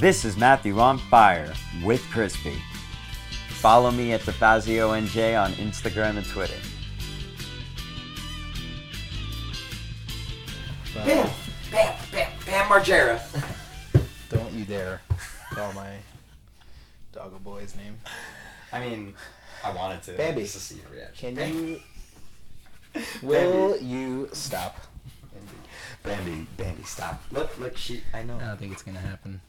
[0.00, 1.52] This is Matthew on Fire
[1.84, 2.56] with Crispy.
[3.48, 6.54] Follow me at the Fazio NJ on Instagram and Twitter.
[10.94, 11.30] Bam,
[11.70, 13.20] bam, bam, bam, Margera.
[14.30, 15.02] Don't you dare
[15.50, 15.90] call my
[17.12, 17.98] doggo boy's name.
[18.72, 19.12] I mean,
[19.62, 20.12] I wanted to.
[20.12, 20.44] Bambi.
[20.44, 21.36] Just to see your reaction.
[21.36, 21.80] Can you?
[23.22, 24.80] Will you stop?
[26.02, 27.22] Bambi, Bambi, stop.
[27.30, 28.02] Look, look, she.
[28.14, 28.38] I know.
[28.38, 29.42] I don't think it's gonna happen.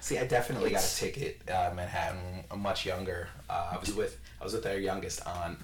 [0.00, 2.44] See, I definitely got a ticket uh, Manhattan.
[2.50, 3.28] uh, much younger.
[3.50, 5.58] Uh, I was with I was with our youngest aunt,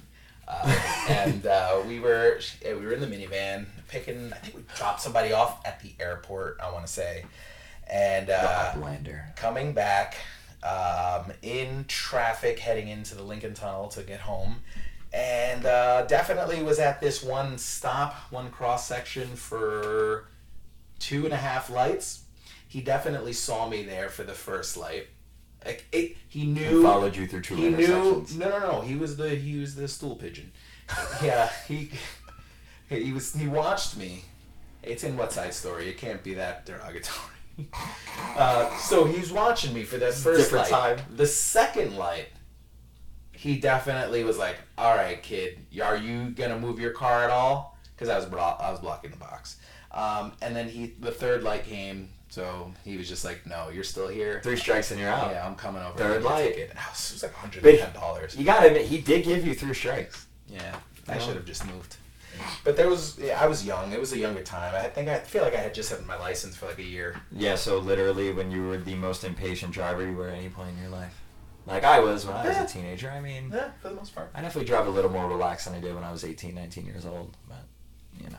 [0.48, 4.32] uh, and uh, we were eh, we were in the minivan picking.
[4.32, 6.58] I think we dropped somebody off at the airport.
[6.62, 7.24] I want to say,
[7.88, 8.74] and uh,
[9.36, 10.16] coming back
[10.62, 14.56] um, in traffic heading into the Lincoln Tunnel to get home.
[15.12, 20.28] And uh, definitely was at this one stop, one cross section for
[20.98, 22.21] two and a half lights.
[22.72, 25.08] He definitely saw me there for the first light.
[25.62, 26.78] Like it, he knew.
[26.78, 27.76] He followed you through two He knew.
[27.84, 28.36] intersections.
[28.38, 28.80] No, no, no.
[28.80, 30.50] He was the he was the stool pigeon.
[31.22, 31.90] yeah, he
[32.88, 34.24] he was he watched me.
[34.82, 35.88] It's in West Side Story.
[35.90, 37.28] It can't be that derogatory.
[38.36, 40.96] Uh, so he's watching me for that first Different light.
[40.96, 41.06] time.
[41.16, 42.28] The second light,
[43.32, 47.76] he definitely was like, "All right, kid, are you gonna move your car at all?"
[47.94, 49.58] Because I was blo- I was blocking the box.
[49.90, 53.84] Um, and then he the third light came, so he was just like, "No, you're
[53.84, 55.32] still here." Three strikes and you're out.
[55.32, 55.98] Yeah, I'm coming over.
[55.98, 56.48] Third to get a light.
[56.54, 56.70] ticket.
[56.70, 58.34] And I was, it was like 110 dollars.
[58.36, 60.26] You gotta admit, he did give you three strikes.
[60.48, 60.74] Yeah,
[61.06, 61.96] I should have just moved.
[62.64, 63.92] But there was, yeah, I was young.
[63.92, 64.74] It was a younger time.
[64.74, 67.20] I think I feel like I had just had my license for like a year.
[67.30, 70.70] Yeah, so literally when you were the most impatient driver you were at any point
[70.70, 71.14] in your life.
[71.66, 72.64] Like I was when I was Yeah.
[72.64, 73.10] a teenager.
[73.10, 74.30] I mean, Yeah, for the most part.
[74.34, 76.86] I definitely drive a little more relaxed than I did when I was 18, 19
[76.86, 77.36] years old.
[77.48, 77.64] But,
[78.18, 78.38] you know.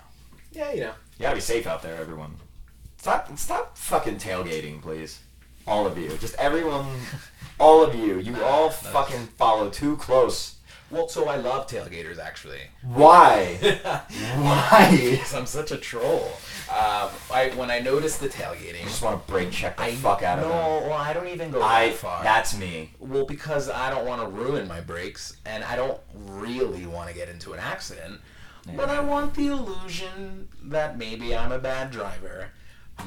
[0.52, 0.94] Yeah, you know.
[1.20, 2.36] You gotta be safe out there, everyone.
[3.04, 5.20] Stop, stop fucking tailgating, please.
[5.68, 6.18] All of you.
[6.20, 6.86] Just everyone,
[7.60, 8.18] all of you.
[8.18, 10.56] You all fucking follow too close.
[10.90, 12.62] Well, so I love tailgaters actually.
[12.82, 13.58] Why?
[14.38, 14.98] Why?
[14.98, 16.32] Because I'm such a troll.
[16.70, 19.96] Um, I when I notice the tailgating, I just want to brake check the I
[19.96, 20.90] fuck out of no, them.
[20.90, 22.24] well, I don't even go I, that far.
[22.24, 22.92] that's me.
[23.02, 27.14] well, because I don't want to ruin my brakes, and I don't really want to
[27.14, 28.22] get into an accident.
[28.78, 32.48] But I want the illusion that maybe I'm a bad driver.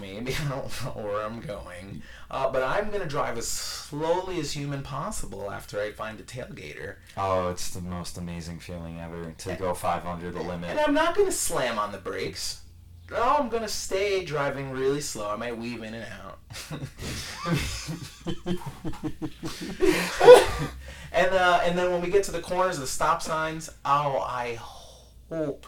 [0.01, 2.03] Maybe I don't know where I'm going.
[2.31, 6.23] Uh, but I'm going to drive as slowly as human possible after I find a
[6.23, 6.97] tailgater.
[7.17, 10.71] Oh, it's the most amazing feeling ever to go five under the limit.
[10.71, 10.81] And.
[10.81, 12.63] I'm not going to slam on the brakes.
[13.11, 15.31] No, I'm going to stay driving really slow.
[15.31, 16.39] I might weave in and out.
[21.13, 24.19] and uh, and then when we get to the corners, of the stop signs, oh,
[24.19, 25.67] I hope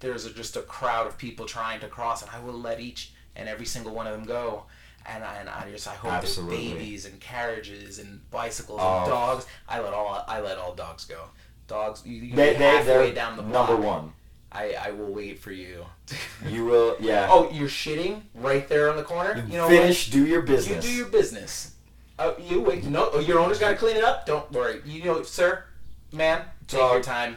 [0.00, 3.12] there's a, just a crowd of people trying to cross, and I will let each
[3.38, 4.64] and every single one of them go.
[5.06, 6.56] And I, and I just I hope Absolutely.
[6.68, 8.98] there's babies and carriages and bicycles Oh.
[8.98, 9.46] and dogs.
[9.66, 11.22] I let all I let all dogs go.
[11.66, 13.70] Dogs, you, you They, they, halfway they're down the block.
[13.70, 14.12] number one.
[14.50, 15.84] I, I will wait for you.
[16.48, 17.26] You will, yeah.
[17.30, 19.44] oh, you're shitting right there on the corner.
[19.48, 20.84] You, know Finish, do your business.
[20.84, 21.74] You do your business.
[22.18, 22.84] Oh, you wait.
[22.84, 24.24] No, your owner's got to clean it up.
[24.24, 24.80] Don't worry.
[24.86, 25.64] You know, sir,
[26.12, 26.92] man, take Dog.
[26.94, 27.36] your time.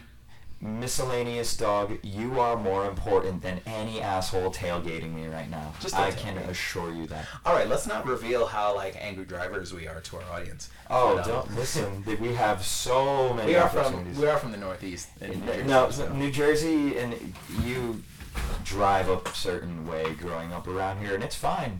[0.62, 5.74] Miscellaneous dog, you are more important than any asshole tailgating me right now.
[5.80, 6.44] Just I can me.
[6.44, 7.26] assure you that.
[7.46, 10.70] All right, let's not reveal how like angry drivers we are to our audience.
[10.90, 12.04] Oh, But, um, don't listen.
[12.22, 15.10] We have so many We are from we are from the Northeast.
[15.20, 17.34] in New Jersey, no, so- New Jersey, and
[17.64, 18.04] you
[18.64, 21.80] drive a certain way growing up around here, and it's fine.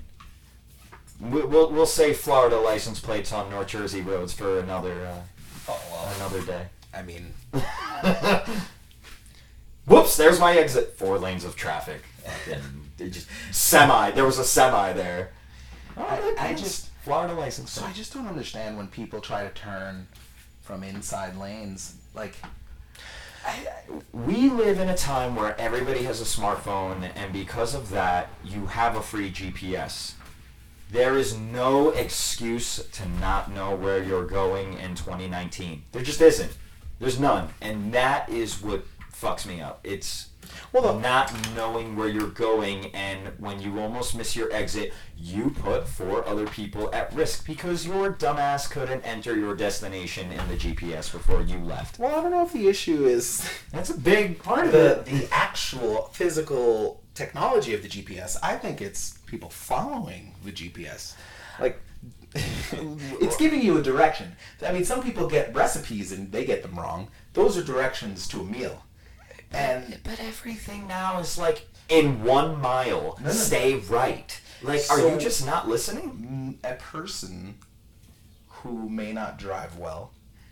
[1.20, 5.22] We- We'll we'll say Florida license plates on North Jersey roads for another uh,
[5.70, 6.14] Oh well.
[6.16, 6.66] another day.
[6.94, 7.34] I mean,
[9.86, 10.16] Whoops!
[10.18, 10.94] There's my exit.
[10.98, 12.02] Four lanes of traffic.
[12.50, 14.12] And just semi.
[14.12, 15.32] There was a semi there.
[15.98, 17.72] Oh, I- I just- Florida license.
[17.72, 20.08] so I just don't understand when people try to turn
[20.62, 21.96] from inside lanes.
[22.14, 22.36] Like,
[24.14, 28.68] We live in a time where everybody has a smartphone, and because of that, you
[28.68, 30.14] have a free GPS.
[30.92, 35.84] There is no excuse to not know where you're going in 2019.
[35.92, 36.56] There just isn't.
[37.02, 39.80] There's none, and that is what fucks me up.
[39.84, 40.28] It's
[40.74, 45.50] Well, the- not knowing where you're going, and when you almost miss your exit, you
[45.50, 50.56] put four other people at risk because your dumbass couldn't enter your destination in the
[50.56, 51.98] GPS before you left.
[52.00, 55.06] well, I don't know if the issue is That's a big part of the it.
[55.06, 58.38] the actual physical technology of the GPS.
[58.44, 61.16] I think it's people following the GPS.
[61.60, 61.82] Like
[62.36, 64.36] it's giving you a direction.
[64.66, 67.10] I mean, some people get recipes and they get them wrong.
[67.34, 68.84] Those are directions to a meal.
[69.52, 73.18] And But everything now is like in one mile.
[73.20, 73.32] No, no.
[73.32, 74.40] Stay right.
[74.62, 76.58] Like, are you just not listening?
[76.64, 77.56] Mm, a person
[78.48, 80.12] who may not drive well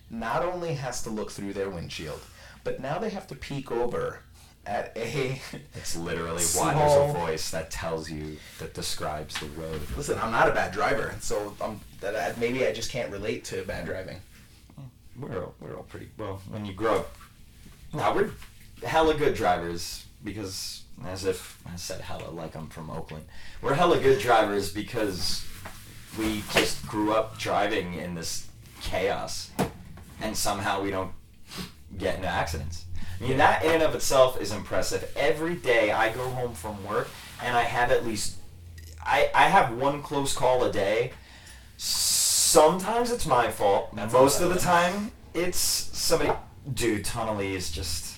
[0.09, 2.21] not only has to look through their windshield,
[2.63, 4.21] but now they have to peek over
[4.65, 5.41] at a.
[5.75, 9.81] It's literally why there's a voice that tells you that describes the road.
[9.95, 13.45] Listen, I'm not a bad driver, so um, that I, maybe I just can't relate
[13.45, 14.17] to bad driving.
[15.19, 17.15] We're all, we're all pretty well when you grow up.
[17.93, 18.31] Now we're
[18.83, 23.25] hella good drivers because, as if I said hella like I'm from Oakland.
[23.61, 25.45] We're hella good drivers because
[26.17, 28.47] we just grew up driving in this
[28.81, 29.51] chaos,
[30.21, 31.11] and somehow we don't
[31.97, 32.85] get into accidents.
[33.19, 35.11] I mean that in and of itself is impressive.
[35.15, 37.09] Every day I go home from work
[37.43, 38.37] and I have at least
[39.03, 41.11] I I have one close call a day.
[41.77, 43.95] Sometimes it's my fault.
[43.95, 46.31] That's Most of the time it's somebody.
[46.73, 48.08] Dude, Tonnelle is just.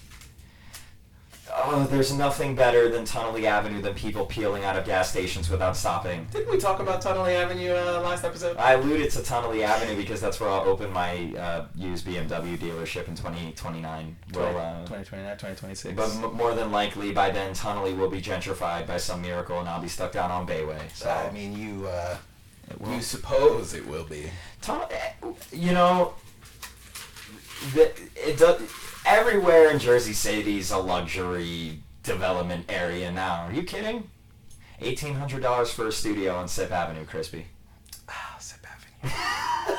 [1.64, 5.78] Oh, there's nothing better than Tonnelle Avenue than people peeling out of gas stations without
[5.78, 6.28] stopping.
[6.32, 8.58] Didn't we talk about Tonnelle Avenue uh, last episode?
[8.58, 13.08] I alluded to Tonnelle Avenue because that's where I'll open my uh, used BMW dealership
[13.08, 14.16] in 2029.
[14.34, 15.96] Well, uh, 2029, 2026.
[15.96, 19.70] but m- more than likely by then Tonnelle will be gentrified by some miracle and
[19.70, 20.80] I'll be stuck down on Bayway.
[20.94, 22.18] So I mean, you uh,
[22.90, 24.32] you suppose it will be.
[24.68, 25.12] Eh,
[25.52, 26.14] you know,
[27.74, 28.62] the, it does,
[29.06, 33.46] everywhere in Jersey City is a luxury development area now.
[33.48, 34.10] Are you kidding?
[34.80, 37.46] Eighteen hundred dollars for a studio on Sip Avenue, Crispy.
[38.10, 39.78] Ah, Sip Avenue.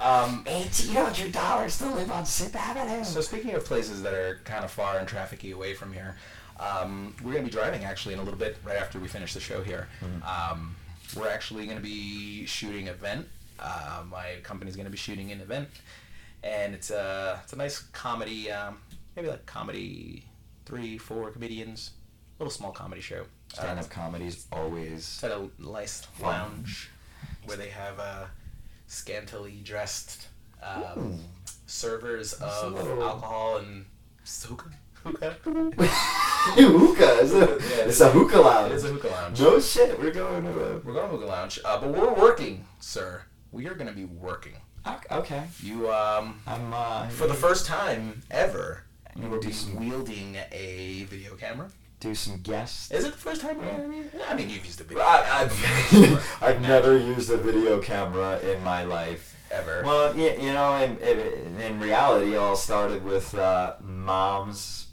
[0.00, 3.04] um, Eighteen hundred dollars to live on Sip Avenue.
[3.04, 6.16] So speaking of places that are kind of far and trafficy away from here,
[6.58, 9.34] um, we're going to be driving actually in a little bit right after we finish
[9.34, 9.88] the show here.
[10.26, 10.74] Um,
[11.16, 13.28] we're actually going to be shooting an event.
[13.60, 15.68] Uh, my company's going to be shooting an event,
[16.42, 18.78] and it's a it's a nice comedy, um,
[19.16, 20.24] maybe like comedy,
[20.66, 21.92] three four comedians,
[22.38, 23.24] little small comedy show.
[23.52, 26.90] Stand Uh, up comedy's always it's at a nice lounge
[27.46, 28.26] where they have uh,
[28.86, 30.28] scantily dressed
[30.62, 31.18] um,
[31.66, 33.86] servers of little- alcohol and
[34.46, 34.70] hookah.
[35.04, 35.30] Hookah.
[36.56, 37.18] hookah.
[37.22, 38.72] It's a, Yeah, it's a hookah lounge.
[38.72, 39.40] It is a hookah lounge.
[39.40, 40.78] No shit, we're going to a.
[40.78, 43.22] We're going to hookah lounge, uh, but we're working, sir.
[43.52, 44.54] We are going to be working.
[45.10, 45.44] Okay.
[45.62, 47.08] You um, I'm uh.
[47.08, 48.84] for the first time ever,
[49.16, 51.68] you will be some- wielding a video camera.
[52.00, 52.90] do some guests.
[52.90, 53.58] Is it the first time?
[53.60, 57.36] I mean, I mean, you've used a video I, camera I've, I've never used a
[57.36, 59.34] video camera in my life.
[59.50, 59.82] ever.
[59.84, 64.88] Well, you, you know, in, in, in reality, it all started with uh, mom's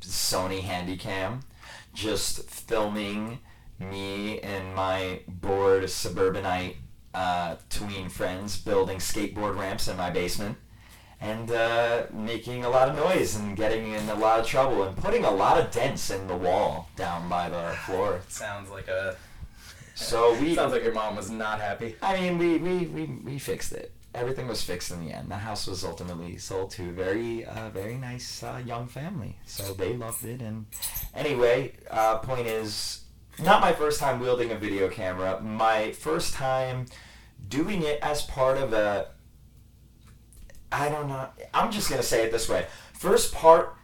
[0.00, 1.42] Sony Handycam,
[1.94, 3.38] just filming
[3.78, 6.76] me and my bored suburbanite
[7.14, 10.56] uh, tween friends building skateboard ramps in my basement.
[11.20, 14.96] And uh, making a lot of noise and getting in a lot of trouble and
[14.96, 18.20] putting a lot of dents in the wall down by the floor.
[18.28, 19.16] sounds like a.
[19.96, 21.96] So we sounds like your mom was not happy.
[22.02, 23.92] I mean, we, we, we, we fixed it.
[24.14, 25.28] Everything was fixed in the end.
[25.28, 29.36] The house was ultimately sold to a very, uh, very nice uh, young family.
[29.44, 30.40] So they loved it.
[30.40, 30.66] And
[31.14, 33.00] anyway, uh, point is,
[33.40, 35.40] not my first time wielding a video camera.
[35.40, 36.86] My first time
[37.48, 39.08] doing it as part of a.
[40.70, 41.28] I don't know.
[41.54, 42.66] I'm just gonna say it this way.
[42.92, 43.74] First part,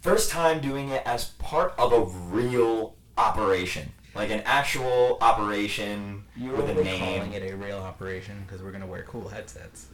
[0.00, 6.56] first time doing it as part of a real operation, like an actual operation You're
[6.56, 7.18] with a name.
[7.18, 9.86] calling it a real operation because we're gonna wear cool headsets.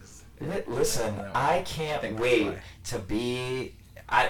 [0.67, 2.53] Listen, I can't wait
[2.85, 3.75] to be.
[4.11, 4.29] I,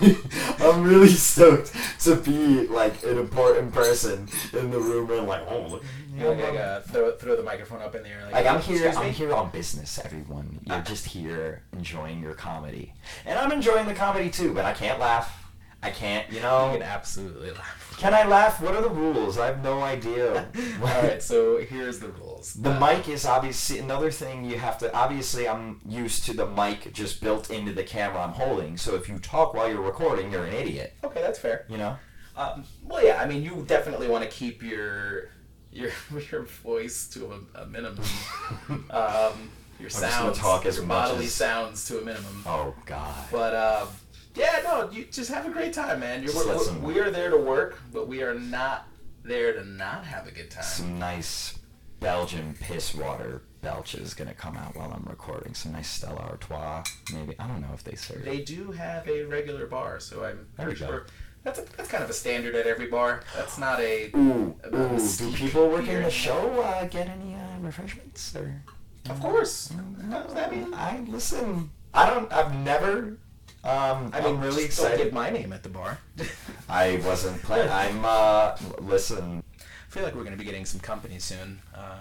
[0.60, 5.62] I'm really stoked to be like an important person in the room and like, oh,
[5.68, 5.84] look.
[6.14, 8.24] You like, like, uh, throw throw the microphone up in the air.
[8.24, 10.60] Like, Like I'm here, I'm me?" here on business, everyone.
[10.66, 10.80] You're Ah.
[10.82, 12.92] just here enjoying your comedy,
[13.24, 14.52] and I'm enjoying the comedy too.
[14.52, 15.41] But I can't laugh.
[15.82, 16.70] I can't, you You know.
[16.72, 17.94] can absolutely laugh.
[17.98, 18.60] Can I laugh?
[18.60, 19.36] What are the rules?
[19.38, 20.48] I have no idea.
[20.80, 22.54] All right, so here's the rules.
[22.54, 24.94] The Uh, mic is obviously another thing you have to.
[24.94, 28.76] Obviously, I'm used to the mic just built into the camera I'm holding.
[28.76, 30.94] So if you talk while you're recording, you're an idiot.
[31.04, 31.66] Okay, that's fair.
[31.68, 31.96] You know.
[32.36, 35.30] Um, well, yeah, I mean, you definitely want to keep your
[35.72, 35.90] your
[36.30, 38.04] your voice to a, a minimum.
[38.90, 42.42] um, your sounds, talk as your much bodily as- sounds to a minimum.
[42.46, 43.14] Oh God.
[43.32, 43.88] But um,
[44.34, 46.22] yeah, no, you just have a great time, man.
[46.22, 48.88] You're, we're, we are there to work, but we are not
[49.24, 50.64] there to not have a good time.
[50.64, 51.58] Some nice
[52.00, 55.54] Belgian piss water belch is gonna come out while I'm recording.
[55.54, 57.34] Some nice Stella Artois, maybe.
[57.38, 58.24] I don't know if they serve.
[58.24, 60.86] They do have a regular bar, so I'm pretty go.
[60.86, 61.06] sure
[61.44, 63.22] that's a, that's kind of a standard at every bar.
[63.36, 65.16] That's not a Ooh, a ooh.
[65.18, 68.62] Do people working the show uh, get any uh, refreshments or?
[69.10, 69.72] Of course.
[69.72, 71.70] Mm, I mean, I listen.
[71.92, 72.32] I don't.
[72.32, 73.18] I've never.
[73.64, 74.98] Um, I mean, I'm really don't excited.
[74.98, 75.98] Get my name at the bar.
[76.68, 77.70] I wasn't planning.
[77.70, 78.04] I'm.
[78.04, 79.42] Uh, listen.
[79.60, 81.60] I feel like we're going to be getting some company soon.
[81.74, 81.98] Uh,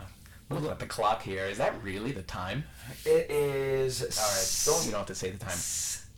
[0.50, 1.46] looking at the clock here.
[1.46, 2.63] Is that really the time?
[3.06, 4.01] It is.
[4.01, 5.58] All right, don't you don't have to say the time,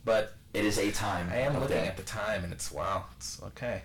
[0.04, 1.28] but It is a time.
[1.30, 1.88] I am looking day.
[1.88, 3.04] at the time, and it's wow.
[3.16, 3.82] It's okay.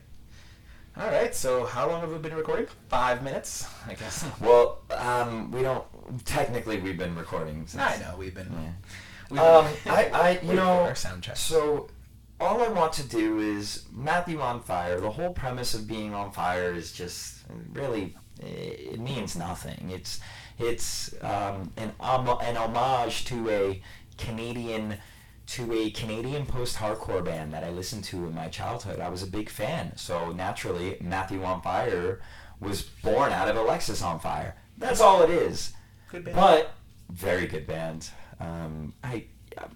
[0.97, 1.35] All right.
[1.35, 2.67] So how long have we been recording?
[2.89, 4.25] Five minutes, I guess.
[4.39, 5.83] Well, um, we don't.
[6.25, 7.67] Technically, we've been recording.
[7.67, 8.51] Since, I know we've been.
[8.51, 8.71] Yeah.
[9.29, 11.37] We've Um, I, I, you know, our sound check.
[11.37, 11.87] so
[12.39, 14.99] all I want to do is Matthew on fire.
[14.99, 17.39] The whole premise of being on fire is just
[17.73, 19.89] really it means nothing.
[19.91, 20.19] It's
[20.57, 23.81] it's um, an om- an homage to a
[24.17, 24.97] Canadian
[25.47, 28.99] to a Canadian post-hardcore band that I listened to in my childhood.
[28.99, 32.21] I was a big fan, so naturally Matthew on Fire
[32.59, 34.53] was born out of Alexisonfire.
[34.77, 35.73] That's all it is.
[36.11, 36.35] Good band.
[36.35, 36.71] But
[37.09, 38.09] very good band.
[38.39, 39.25] Um, I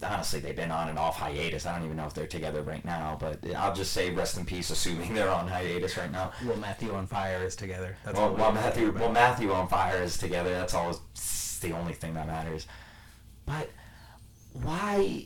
[0.04, 1.66] honestly they've been on and off hiatus.
[1.66, 3.18] I don't even know if they're together right now.
[3.20, 6.32] But I'll just say rest in peace, assuming they're on hiatus right now.
[6.46, 7.98] well, Matthew on Fire is together.
[8.04, 9.12] That's Well, well Matthew, well.
[9.12, 10.52] Matthew on fire is together.
[10.52, 11.00] That's all.
[11.62, 12.68] The only thing that matters.
[13.46, 13.70] But
[14.52, 15.26] why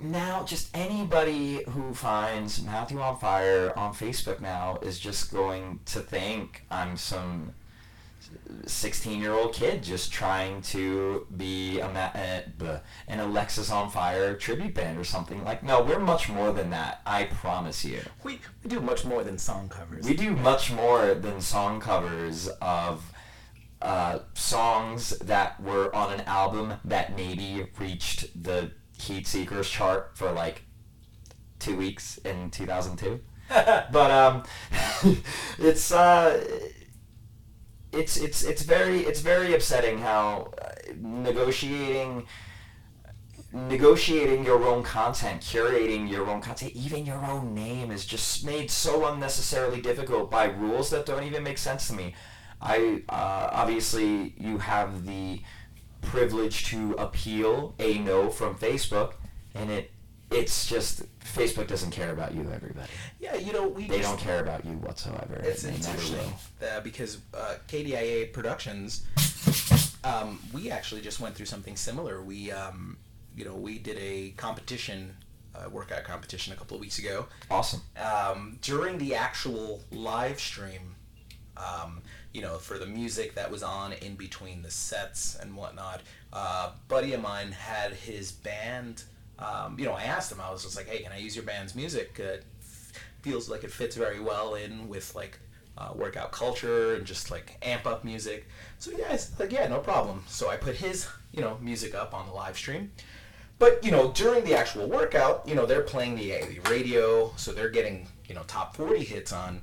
[0.00, 0.44] now?
[0.44, 6.64] Just anybody who finds Matthew on fire on Facebook now is just going to think
[6.70, 7.54] I'm some
[8.66, 15.04] 16 year old kid just trying to be a Ma- an Alexisonfire tribute band or
[15.04, 15.44] something.
[15.44, 17.00] Like, no, we're much more than that.
[17.06, 18.00] I promise you.
[18.22, 20.06] we, we do much more than song covers.
[20.06, 23.12] We do much more than song covers of
[23.80, 30.62] uh, songs that were on an album that maybe reached the Heatseekers chart for like
[31.58, 33.20] two weeks in 2002.
[33.48, 34.42] but um,
[35.58, 36.42] it's uh,
[37.92, 42.26] it's it's it's very it's very upsetting how uh, negotiating
[43.52, 48.70] negotiating your own content, curating your own content, even your own name is just made
[48.70, 52.14] so unnecessarily difficult by rules that don't even make sense to me.
[52.60, 55.42] I uh, obviously you have the
[56.00, 59.14] privilege to appeal a no from Facebook,
[59.54, 59.90] and it
[60.32, 62.90] it's just Facebook doesn't care about you, everybody.
[63.20, 65.40] yeah, you know, we They just, don't care about you whatsoever.
[65.42, 69.04] It's, and they it's never interesting uh, because uh, KDIA Productions,
[70.04, 72.22] um, we actually just went through something similar.
[72.22, 72.96] We, um,
[73.36, 75.14] you know, we did a competition,
[75.54, 77.26] uh, workout competition a couple of weeks ago.
[77.50, 77.82] Awesome.
[77.96, 80.96] Um, during the actual live stream,
[81.56, 86.00] um, you know, for the music that was on in between the sets and whatnot,
[86.32, 89.04] uh, buddy of mine had his band.
[89.42, 90.40] Um, you know, I asked him.
[90.40, 92.18] I was just like, "Hey, can I use your band's music?
[92.18, 92.44] It
[93.22, 95.38] feels like it fits very well in with like
[95.78, 98.46] uh, workout culture and just like amp up music."
[98.78, 102.14] So yeah, it's like, "Yeah, no problem." So I put his, you know, music up
[102.14, 102.92] on the live stream.
[103.58, 107.52] But you know, during the actual workout, you know, they're playing the, the radio, so
[107.52, 109.62] they're getting you know top forty hits on.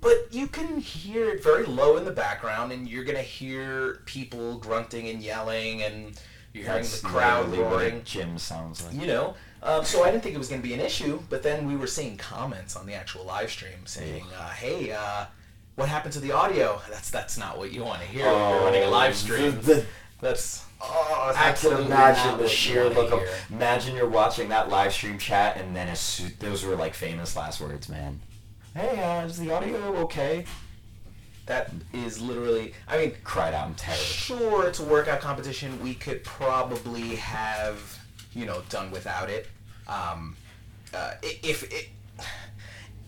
[0.00, 4.58] But you can hear it very low in the background, and you're gonna hear people
[4.58, 6.20] grunting and yelling, and
[6.52, 8.02] you're hearing That's the crowd a roaring.
[8.04, 8.94] gym sounds like.
[8.94, 11.20] You know, um, so I didn't think it was going to be an issue.
[11.28, 15.26] But then we were seeing comments on the actual live stream saying, uh, "Hey, uh,
[15.76, 16.80] what happened to the audio?
[16.90, 19.54] That's that's not what you want to hear when you're running a live stream.
[19.58, 19.86] Oh, The-
[20.20, 23.20] That's Oh, I can imagine the sheer look of.
[23.50, 27.60] Imagine you're watching that live stream chat, and then as those were like famous last
[27.60, 28.20] words, man.
[28.74, 30.46] Hey, uh, is the audio okay?
[31.46, 32.74] That is literally.
[32.88, 33.96] I mean, Cried out in terror.
[33.96, 35.82] sure, it's a workout competition.
[35.82, 37.98] We could probably have,
[38.34, 39.48] you know, done without it.
[39.88, 40.36] Um,
[40.94, 41.88] uh, if it,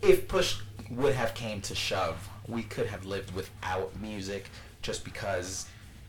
[0.03, 0.57] if push
[0.91, 4.49] would have came to shove, we could have lived without music,
[4.83, 5.67] just because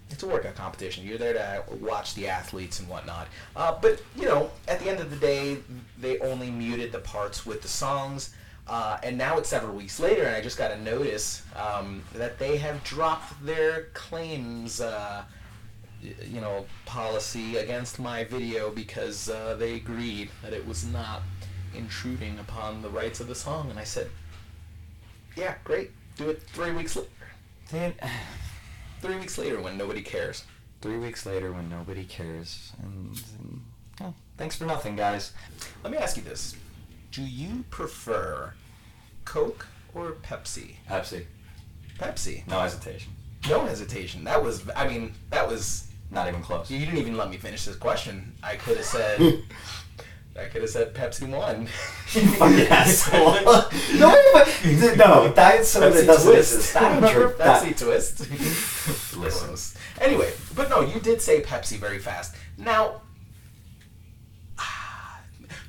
[0.09, 1.05] it's a workout competition.
[1.05, 3.27] You're there to watch the athletes and whatnot.
[3.55, 5.57] Uh, but you know, at the end of the day,
[5.99, 8.33] they only muted the parts with the songs.
[8.67, 12.39] Uh, and now it's several weeks later, and I just got a notice um, that
[12.39, 15.23] they have dropped their claims, uh,
[16.01, 21.23] y- you know, policy against my video because uh, they agreed that it was not
[21.75, 23.69] intruding upon the rights of the song.
[23.69, 24.09] And I said,
[25.35, 27.09] "Yeah, great, do it three weeks later."
[29.01, 30.45] Three weeks later, when nobody cares.
[30.79, 33.61] three weeks later, when nobody cares, and, and
[33.99, 35.33] oh, thanks for nothing, guys.
[35.83, 36.55] Let me ask you this:
[37.13, 38.53] Do you prefer
[39.23, 40.75] Coke or Pepsi?
[40.89, 41.25] Pepsi,
[41.99, 42.45] Pepsi.
[42.47, 43.13] no hesitation,
[43.49, 44.23] No hesitation.
[44.25, 44.63] That was.
[44.75, 45.87] I mean, that was.
[46.11, 46.69] not even close.
[46.71, 48.33] You didn't even let me finish this question.
[48.43, 49.43] I could have said.
[50.35, 51.67] I could have said Pepsi won.
[51.67, 53.33] fucking asshole.
[53.99, 56.53] no, but- no, that's so Pepsi doesn't Twist.
[56.55, 56.75] exist.
[56.75, 57.29] I Remember.
[57.33, 59.15] Pepsi Twist?
[59.15, 59.79] Listen.
[60.01, 62.35] Anyway, but no, you did say Pepsi very fast.
[62.57, 63.01] Now,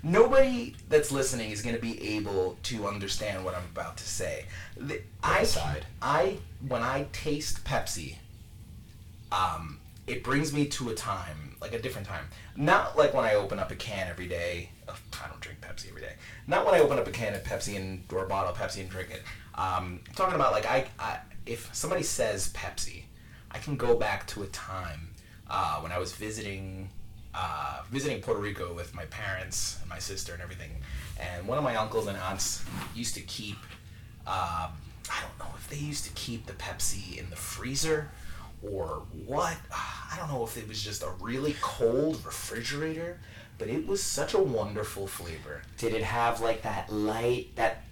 [0.05, 4.45] nobody that's listening is going to be able to understand what I'm about to say.
[4.77, 5.87] The, I aside.
[6.01, 8.17] I when I taste Pepsi,
[9.33, 12.27] um, it brings me to a time like a different time.
[12.57, 14.71] Not like when I open up a can every day.
[14.87, 16.13] I don't drink Pepsi every day.
[16.47, 18.81] Not when I open up a can of Pepsi and or a bottle of Pepsi
[18.81, 19.23] and drink it.
[19.55, 23.05] Um, I'm talking about like I, I if somebody says Pepsi,
[23.51, 25.15] I can go back to a time
[25.49, 26.91] uh, when I was visiting
[27.35, 30.71] uh, visiting Puerto Rico with my parents and my sister and everything.
[31.21, 32.65] And one of my uncles and aunts
[32.95, 33.57] used to keep.
[34.27, 34.73] Um,
[35.11, 38.11] I don't know if they used to keep the Pepsi in the freezer
[38.63, 39.57] or what.
[39.71, 43.21] I don't know if it was just a really cold refrigerator,
[43.59, 45.63] but it was such a wonderful flavor.
[45.77, 47.85] Did it have like that light that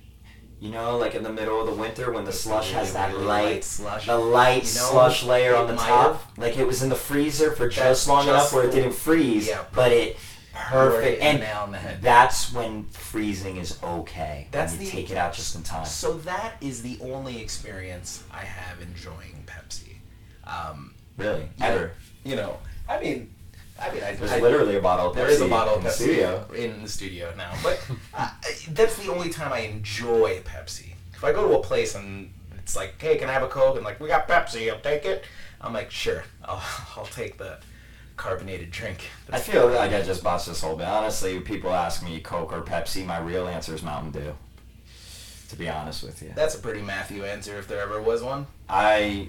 [0.62, 3.24] you know, like in the middle of the winter when the slush has that really
[3.24, 4.06] light, light slush.
[4.06, 7.50] the light You know, slush layer on the top, like it was in the freezer
[7.50, 10.16] for just long enough where it didn't freeze, yeah, but it
[10.54, 11.20] perfect.
[11.20, 11.42] And
[12.00, 14.46] that's when freezing is okay.
[14.52, 15.84] That's when you the- take it out just in time.
[15.84, 19.96] So that is the only experience I have enjoying Pepsi.
[20.46, 21.86] Um, Really, ever.
[21.86, 21.90] know-
[22.24, 23.34] You know, I mean,
[23.82, 25.80] I mean, I, There's I- literally a bottle of Pepsi There is a bottle of
[25.80, 26.46] in the Pepsi studio.
[26.56, 27.84] in the studio now, but
[28.14, 28.30] uh,
[28.70, 30.94] that's the only time I enjoy Pepsi.
[31.14, 33.76] If I go to a place and it's like, "Hey, can I have a Coke?"
[33.76, 35.24] and like, "We got Pepsi, I'll take it."
[35.60, 36.62] I'm like, "Sure, I'll,
[36.96, 37.58] I'll take the
[38.16, 40.86] carbonated drink." I feel like I just botched this whole bit.
[40.86, 44.34] Honestly, people ask me Coke or Pepsi, my real answer is Mountain Dew.
[45.50, 48.46] To be honest with you, That's a pretty Matthew answer if there ever was one.
[48.70, 49.28] I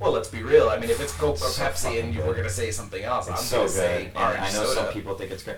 [0.00, 0.68] Well, let's be real.
[0.68, 3.28] I mean, if it's Coke or So Pepsi and you were gonna say something else,
[3.28, 3.74] it's I'm so gonna good.
[3.74, 4.74] say And orange I know soda.
[4.74, 5.56] some people think it's great.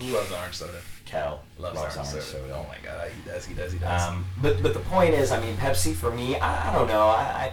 [0.00, 0.80] Who loves orange soda?
[1.04, 2.54] Cal Loves, orange, soda.
[2.54, 3.44] Oh my god, he does.
[3.44, 3.72] He does.
[3.72, 4.02] He does.
[4.08, 7.06] Um, but but the point is, I mean, Pepsi for me, I, I don't know.
[7.08, 7.52] I, I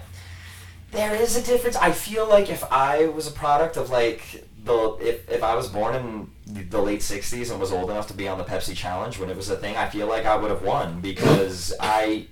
[0.91, 1.75] there is a difference.
[1.75, 5.67] I feel like if I was a product of like the if, if I was
[5.67, 8.75] born in the, the late '60s and was old enough to be on the Pepsi
[8.75, 12.27] challenge when it was a thing, I feel like I would have won because I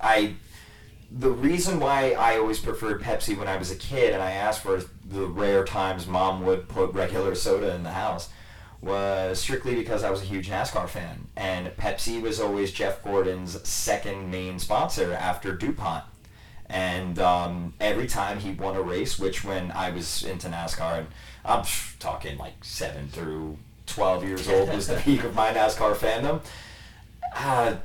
[0.00, 0.34] I
[1.18, 4.60] the reason why I always preferred Pepsi when I was a kid and I asked
[4.60, 8.28] for the rare times mom would put regular soda in the house
[8.82, 13.66] was strictly because I was a huge NASCAR fan and Pepsi was always Jeff Gordon's
[13.66, 16.04] second main sponsor after DuPont.
[16.68, 21.06] And um, every time he won a race, which when I was into NASCAR, and
[21.44, 21.64] I'm
[21.98, 26.42] talking like 7 through 12 years old was the peak of my NASCAR fandom,
[27.36, 27.76] uh,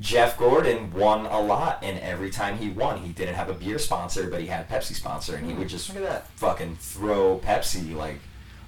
[0.00, 3.78] Jeff Gordon won a lot, and every time he won, he didn't have a beer
[3.78, 6.26] sponsor, but he had a Pepsi sponsor, and he would just that.
[6.36, 8.18] fucking throw Pepsi like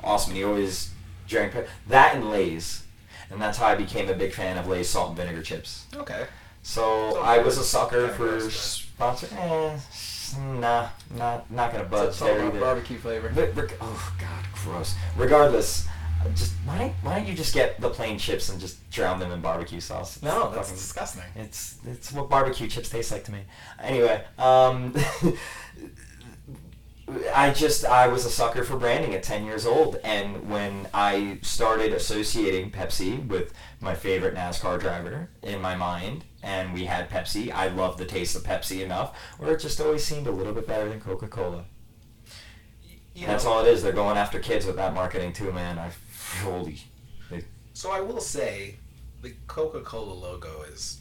[0.05, 0.31] awesome.
[0.31, 0.91] And he always
[1.27, 2.85] drank Pe- that and Lay's,
[3.31, 5.87] and that's how I became a big fan of Lay's salt and vinegar chips.
[5.95, 6.27] Okay.
[6.63, 9.29] So So I was a sucker for sponsor.
[9.33, 9.79] Eh,
[10.39, 12.61] nah, not not gonna budge It's all there either.
[12.61, 13.31] barbecue flavor.
[13.35, 14.95] But, oh god, gross.
[15.17, 15.87] Regardless,
[16.35, 19.33] just why don't why don't you just get the plain chips and just drown them
[19.33, 20.17] in barbecue sauce?
[20.17, 21.23] It's No, that's fucking- disgusting.
[21.35, 23.41] It's it's what barbecue chips taste like to me.
[23.83, 24.95] Anyway, um,
[27.35, 31.39] I just I was a sucker for branding at ten years old, and when I
[31.43, 37.53] started associating Pepsi with my favorite NASCAR driver in my mind, and we had Pepsi,
[37.53, 40.67] I loved the taste of Pepsi enough, where it just always seemed a little bit
[40.67, 41.65] better than Coca Cola.
[43.15, 43.83] You That's all it is.
[43.85, 45.79] They're going after kids with that marketing too, man.
[45.79, 45.91] I
[46.43, 46.81] holy.
[47.73, 48.77] So I will say,
[49.21, 51.01] the Coca-Cola logo is,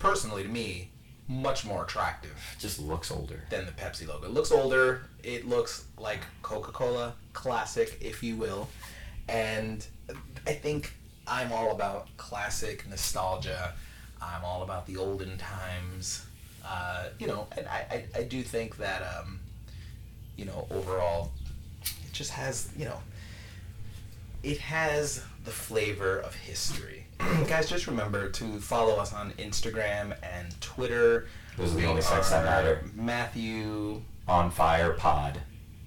[0.00, 0.90] personally to me,
[1.28, 3.44] much more attractive just looks older.
[3.50, 4.26] than the Pepsi logo.
[4.26, 5.02] It looks older.
[5.22, 8.68] It looks like Coca-Cola classic, if you will,
[9.28, 9.86] and
[10.46, 10.92] I think
[11.26, 13.74] I'm all about classic nostalgia.
[14.22, 16.24] I'm all about the olden times.
[16.64, 19.40] Uh, you know, and I, I, I do think that um,
[20.36, 21.32] you know overall,
[21.82, 22.98] it just has you know
[24.46, 27.04] it has the flavor of history.
[27.48, 31.26] Guys, just remember to follow us on Instagram and Twitter.
[31.56, 32.84] Those are the only sites that matter.
[32.94, 35.40] Matthew On Fire Pod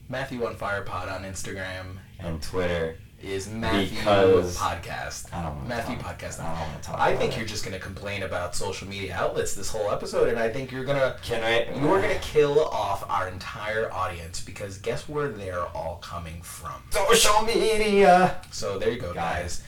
[0.10, 2.98] Matthew on Fire Pod on Instagram and Twitter.
[3.22, 5.34] Is Matthew Because- Podcast.
[5.34, 6.40] I don't Matthew talk- Podcast.
[6.40, 7.38] I don't wanna talk I think it.
[7.38, 10.86] you're just gonna complain about social media outlets this whole episode, and I think you're
[10.86, 11.66] gonna Can I?
[11.80, 16.82] you're gonna kill off our entire audience because guess where they're all coming from.
[16.92, 18.38] social media.
[18.52, 19.42] So there you go, Got it.
[19.44, 19.62] guys.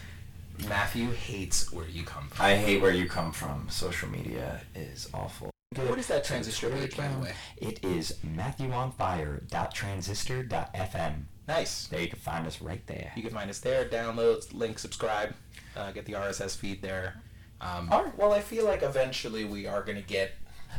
[0.68, 2.46] Matthew hates where you come from.
[2.46, 3.68] I hate where you come from.
[3.70, 5.50] Social media is awful.
[5.76, 7.34] What is that transistor page, by the way?
[7.58, 11.14] It is matthewonfire.transistor.fm.
[11.48, 11.88] Nice.
[11.88, 13.12] There you can find us right there.
[13.16, 13.86] You can find us there.
[13.86, 15.34] Download, link, subscribe,
[15.76, 17.22] uh, get the RSS feed there.
[17.60, 18.18] Um, Alright.
[18.18, 20.34] Well, I feel like eventually we are gonna get,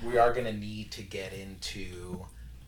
[0.05, 2.25] we are gonna need to get into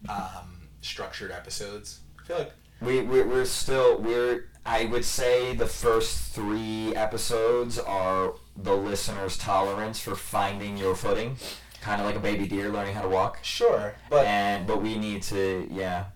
[0.08, 2.00] um, structured episodes.
[2.22, 7.78] I feel like we we're, we're still we're I would say the first three episodes
[7.78, 11.36] are the listener's tolerance for finding your footing,
[11.80, 13.38] kind of like a baby deer learning how to walk.
[13.42, 16.06] Sure, but And but we need to yeah.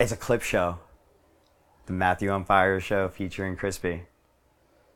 [0.00, 0.78] It's a clip show.
[1.86, 4.04] The Matthew on Fire show featuring Crispy.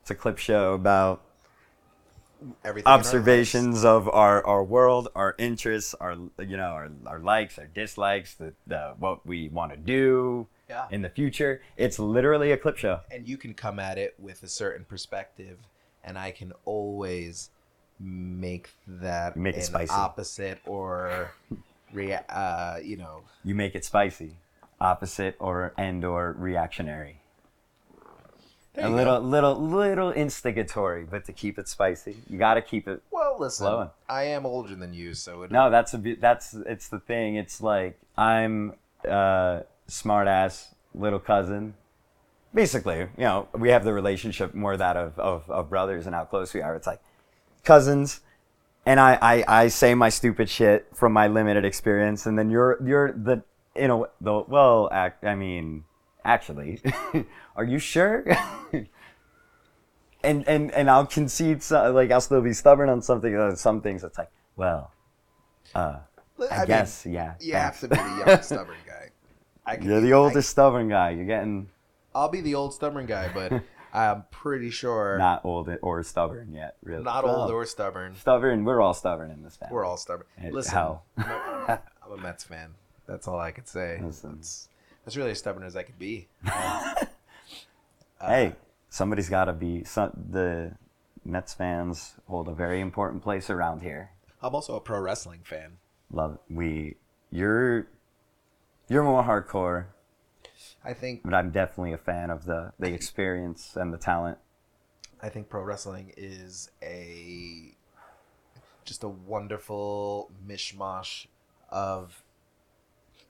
[0.00, 1.22] It's a clip show about
[2.64, 7.18] Everything in our observations of our, our world, our interests, our you know our, our
[7.18, 10.86] likes, our dislikes, the, the what we want to do Yeah.
[10.90, 11.62] in the future.
[11.76, 13.00] It's literally a clip show.
[13.10, 15.58] and you can come at it with a certain perspective
[16.06, 17.48] and i can always
[17.98, 19.92] make that Make it spicy.
[19.92, 21.30] opposite or
[21.92, 24.36] rea- uh, you know You make it spicy,
[24.80, 27.20] opposite or and or reactionary.
[28.76, 29.26] A little go.
[29.26, 33.66] little little instigatory, but to keep it spicy, you got to keep it well listen
[33.66, 33.90] Flowing.
[34.08, 37.36] i am older than you so it, No, that's a bit- that's it's the thing.
[37.36, 38.74] It's like I'm
[39.08, 41.74] uh smart ass little cousin.
[42.52, 46.24] Basically, you know, we have the relationship more that of, of, of brothers and how
[46.24, 46.74] close we are.
[46.76, 47.00] It's like
[47.64, 48.20] cousins
[48.86, 52.78] and I, I, I say my stupid shit from my limited experience and then you're
[52.84, 53.42] you're the
[53.76, 55.84] you know the well act I mean
[56.24, 56.80] actually
[57.56, 58.24] are you sure?
[60.22, 63.82] And and and I'll concede so, like I'll still be stubborn on something uh, some
[63.82, 64.90] things it's like well
[65.74, 65.98] uh
[66.50, 69.10] I, mean, guess yeah you have to be the young stubborn guy.
[69.66, 71.10] I you're be- the I- oldest stubborn guy.
[71.10, 71.68] You're getting
[72.14, 73.52] i'll be the old stubborn guy but
[73.92, 77.02] i'm pretty sure not old or stubborn yet really.
[77.04, 78.14] Not Well, old or stubborn.
[78.14, 79.74] stubborn we're all stubborn in this family.
[79.74, 80.26] We're all stubborn.
[80.50, 82.70] Listen hell I'm, a, I'm a mets fan
[83.06, 84.00] that's all i could say.
[84.02, 84.36] Listen.
[84.36, 84.68] that's,
[85.04, 86.28] that's really as stubborn as i could be.
[86.44, 86.92] Hey.
[88.20, 88.50] Uh,
[88.88, 90.72] somebody's got to be some, the
[91.24, 94.10] Mets fans hold a very important place around here.
[94.42, 95.78] I'm also a pro wrestling fan.
[96.10, 96.96] Love we
[97.30, 97.86] you're
[98.88, 99.86] you're more hardcore.
[100.84, 104.38] I think but I'm definitely a fan of the the experience and the talent.
[105.20, 107.74] I think pro wrestling is a
[108.84, 111.26] just a wonderful mishmash
[111.70, 112.22] of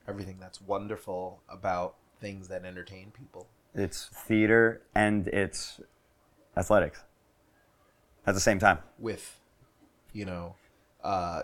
[0.07, 3.47] everything that's wonderful about things that entertain people.
[3.73, 5.81] it's theater and it's
[6.55, 7.03] athletics
[8.25, 9.39] at the same time with,
[10.13, 10.55] you know,
[11.03, 11.43] uh,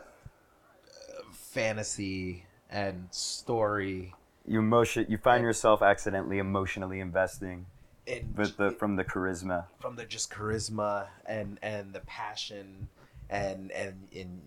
[1.32, 4.13] fantasy and story
[4.47, 7.65] you emotion you find yourself accidentally emotionally investing
[8.08, 12.88] and with the from the charisma from the just charisma and and the passion
[13.30, 14.41] and and in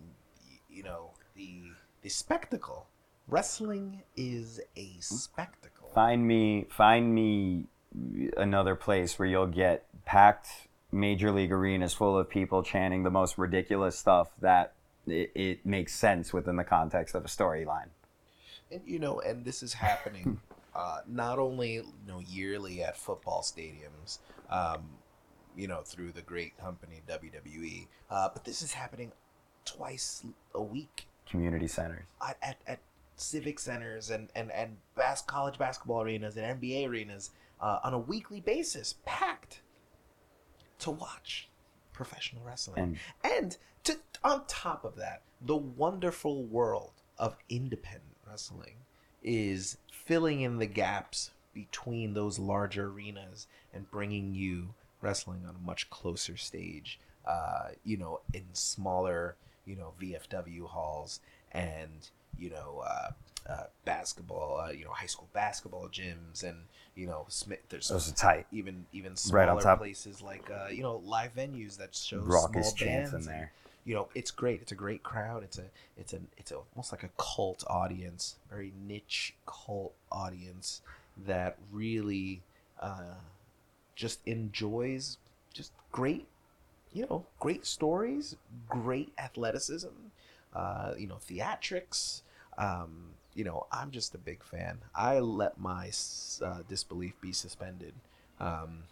[0.69, 1.61] you know the
[2.05, 2.87] the spectacle.
[3.27, 5.89] Wrestling is a spectacle.
[5.93, 7.65] find me find me
[8.37, 13.37] another place where you'll get packed major league arenas full of people chanting the most
[13.37, 14.73] ridiculous stuff that
[15.07, 17.89] it, it makes sense within the context of a storyline.
[18.71, 20.39] And you know, and this is happening
[20.75, 24.83] uh, not only you know yearly at football stadiums, um,
[25.55, 29.11] you know, through the great company WWE, uh, but this is happening
[29.63, 31.07] twice a week.
[31.27, 32.05] Community centers.
[32.21, 32.79] At, at, at
[33.15, 37.99] civic centers and, and, and bas- college basketball arenas and NBA arenas uh, on a
[37.99, 39.61] weekly basis, packed
[40.79, 41.49] to watch
[41.93, 42.97] professional wrestling.
[43.23, 48.75] And- And to, on top of that, the wonderful world of independent wrestling
[49.23, 55.65] is filling in the gaps between those larger arenas and bringing you wrestling on a
[55.65, 62.83] much closer stage, uh, you know, in smaller, you know, VFW halls and, you know,
[62.85, 63.11] uh,
[63.49, 66.57] uh, basketball, uh, you know, high school basketball gyms and,
[66.95, 68.47] you know, Smith, there's those are tight.
[68.51, 69.79] even even Right smaller on top.
[69.79, 73.41] places like uh, you know live venues that show raucous small chants bands in and,
[73.41, 73.51] there.
[73.83, 74.61] you know it's great.
[74.61, 75.43] It's a great crowd.
[75.43, 75.65] It's a
[75.97, 80.81] it's a it's a, almost like a cult audience very niche cult audience
[81.25, 82.41] that really
[82.79, 83.15] uh,
[83.95, 85.17] just enjoys
[85.53, 86.27] just great
[86.93, 88.35] you know great stories
[88.69, 89.87] great athleticism
[90.53, 92.21] uh, you know theatrics
[92.57, 94.79] um, you know i'm just a big fan.
[94.93, 95.91] I let my
[96.43, 97.93] uh, disbelief be suspended
[98.39, 98.83] um,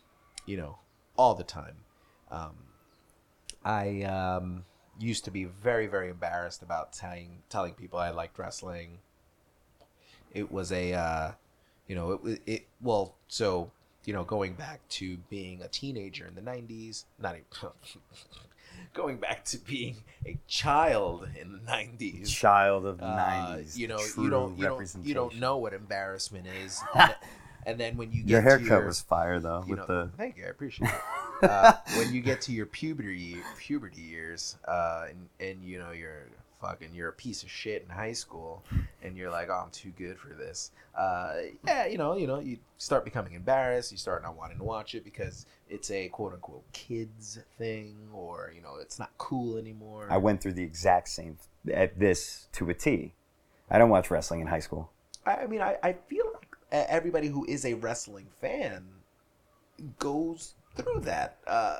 [0.46, 0.78] you know
[1.18, 1.78] all the time.
[2.32, 2.56] Um,
[3.64, 4.66] i um,
[5.00, 9.00] used to be very very embarrassed about telling telling people i liked wrestling.
[10.34, 11.32] It was a uh,
[11.88, 13.72] you know it, it well so
[14.06, 17.68] you know going back to being a teenager in the 90s not a,
[18.94, 23.88] going back to being a child in the 90s child of the uh, 90s you
[23.88, 26.82] know you don't you don't you don't know what embarrassment is
[27.66, 30.38] and, then when you get your haircut your, was fire though with know, the thank
[30.38, 30.90] you i appreciate
[31.42, 35.92] it uh, when you get to your puberty puberty years uh, and, and you know
[35.92, 36.28] you're
[36.64, 38.64] fucking you're a piece of shit in high school,
[39.02, 40.72] and you're like, oh, I'm too good for this.
[40.98, 41.34] Uh,
[41.68, 43.92] yeah, you know, you know, you start becoming embarrassed.
[43.92, 48.54] You start not wanting to watch it because it's a quote unquote kids thing, or
[48.56, 50.08] you know, it's not cool anymore.
[50.10, 51.38] I went through the exact same
[51.74, 53.14] at this to a T.
[53.70, 54.92] I don't watch wrestling in high school.
[55.26, 58.86] I, mean, I, I feel like everybody who is a wrestling fan
[59.98, 61.38] goes through that.
[61.48, 61.80] Uh,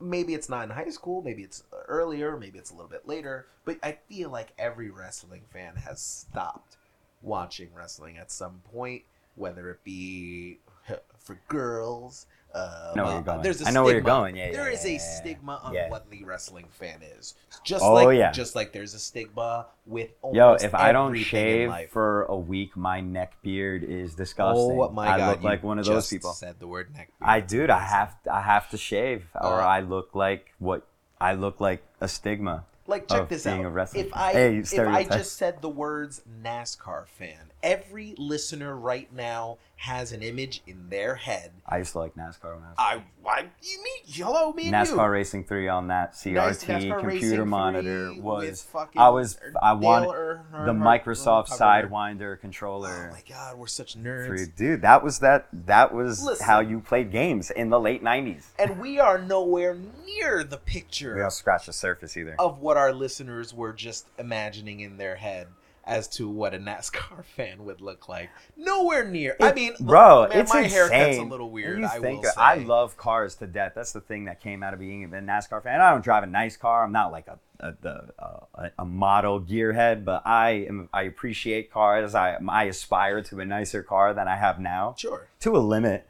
[0.00, 3.46] maybe it's not in high school, maybe it's earlier, maybe it's a little bit later,
[3.64, 6.76] but I feel like every wrestling fan has stopped
[7.22, 9.02] watching wrestling at some point,
[9.34, 10.60] whether it be
[11.18, 12.26] for girls.
[12.54, 13.42] Uh, I know where uh, you're going.
[13.42, 14.36] There's a I know where you're going.
[14.36, 17.34] Yeah, There yeah, is yeah, a stigma on what the wrestling fan is.
[17.64, 18.30] Just Oh, like yeah.
[18.30, 23.00] just like there's a stigma with Yo, if I don't shave for a week, my
[23.00, 24.78] neck beard is disgusting.
[24.78, 25.28] Oh my I god!
[25.30, 26.32] look you like one of those just people.
[26.32, 27.08] Said the word neck.
[27.18, 27.28] Beard.
[27.28, 30.86] I dude, I have I have to shave, or Uh, I look like what
[31.20, 32.66] I look like a stigma.
[32.86, 33.64] Like check this out.
[33.94, 39.56] If I Hey, if I just said the words NASCAR fan, every listener right now
[39.76, 41.50] has an image in their head.
[41.66, 44.74] I used to like NASCAR when I was I why you mean hello me and
[44.74, 45.10] NASCAR you.
[45.10, 46.34] Racing Three on that CRT
[46.66, 50.08] NASCAR computer monitor was I was I wanted
[50.52, 51.48] the Microsoft.
[51.48, 53.10] Sidewinder Oh controller.
[53.12, 54.26] my god, we're such nerds.
[54.26, 56.46] Three- Dude, that was that that was Listen.
[56.46, 58.44] how you played games in the late '90s.
[58.58, 62.36] And we are nowhere near the picture We don't scratch the surface either.
[62.38, 65.48] of what our listeners were just imagining in their head
[65.86, 68.30] as to what a NASCAR fan would look like.
[68.56, 69.36] Nowhere near.
[69.40, 70.88] I It- mean, look, bro, man, it's my insane.
[70.90, 71.78] haircut's a little weird.
[71.80, 72.40] You I think will say.
[72.40, 73.72] I love cars to death.
[73.74, 75.80] That's the thing that came out of being a NASCAR fan.
[75.80, 76.82] I don't drive a nice car.
[76.84, 77.72] I'm not like a a,
[78.18, 80.88] uh, a, a model gearhead, but I am.
[80.92, 82.14] I appreciate cars.
[82.14, 85.28] I I aspire to a nicer car than I have now Sure.
[85.40, 86.06] to a limit.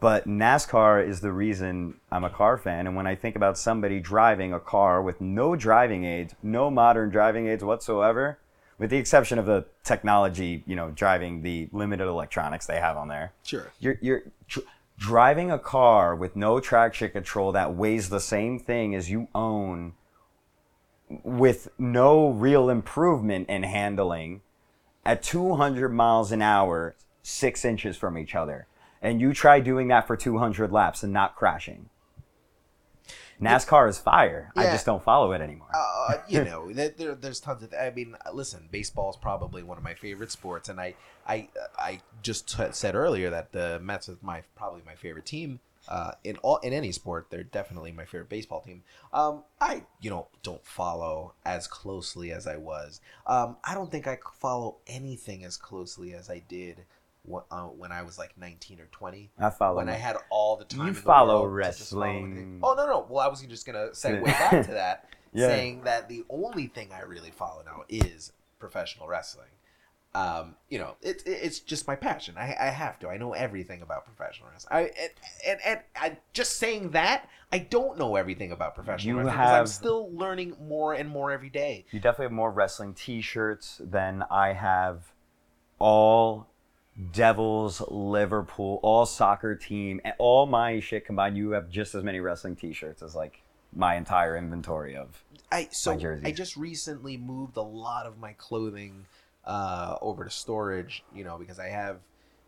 [0.00, 2.86] But NASCAR is the reason I'm a car fan.
[2.86, 7.08] And when I think about somebody driving a car with no driving aids, no modern
[7.08, 8.38] driving aids whatsoever,
[8.78, 13.08] with the exception of the technology, you know, driving the limited electronics they have on
[13.08, 13.70] there, Sure.
[13.78, 14.66] you're you're dr-
[14.98, 19.92] driving a car with no traction control that weighs the same thing as you own
[21.22, 24.40] with no real improvement in handling
[25.04, 28.66] at 200 miles an hour 6 inches from each other.
[29.02, 31.90] And you try doing that for 200 laps and not crashing
[33.40, 34.52] NASCAR is fire.
[34.56, 35.68] I just don't follow it anymore.
[35.74, 37.74] Uh, you know, there, there's tons of.
[37.74, 40.94] I mean, listen, baseball is probably one of my favorite sports, and I,
[41.26, 45.60] I, I just t- said earlier that the Mets is my probably my favorite team.
[45.86, 48.82] Uh, in all in any sport, they're definitely my favorite baseball team.
[49.12, 53.00] Um, I you know don't follow as closely as I was.
[53.26, 56.84] Um, I don't think I follow anything as closely as I did
[57.50, 60.64] uh, when I was like 19 or 20 I follow when I had all the
[60.64, 60.80] time.
[60.80, 62.60] You in the follow world to just wrestling.
[62.62, 63.06] Oh no, no.
[63.08, 65.48] Well, I was just gonna segue back to that, Yeah.
[65.48, 69.48] saying that the only thing I really follow now is professional wrestling.
[70.14, 72.36] Um, you know, it, it, it's just my passion.
[72.38, 73.08] I, I have to.
[73.08, 74.72] I know everything about professional wrestling.
[74.72, 75.10] I and,
[75.46, 79.52] and, and I just saying that I don't know everything about professional You wrestling because
[79.52, 81.84] I'm still learning more and more every day.
[81.90, 85.12] You definitely have more wrestling T-shirts than I have.
[85.80, 86.46] All
[87.12, 91.36] Devils, Liverpool, all soccer team, and all my shit combined.
[91.36, 93.42] You have just as many wrestling T-shirts as like
[93.74, 95.24] my entire inventory of.
[95.50, 95.98] I so.
[96.24, 99.06] I just recently moved a lot of my clothing
[99.44, 101.98] uh, over to storage, you know, because I have,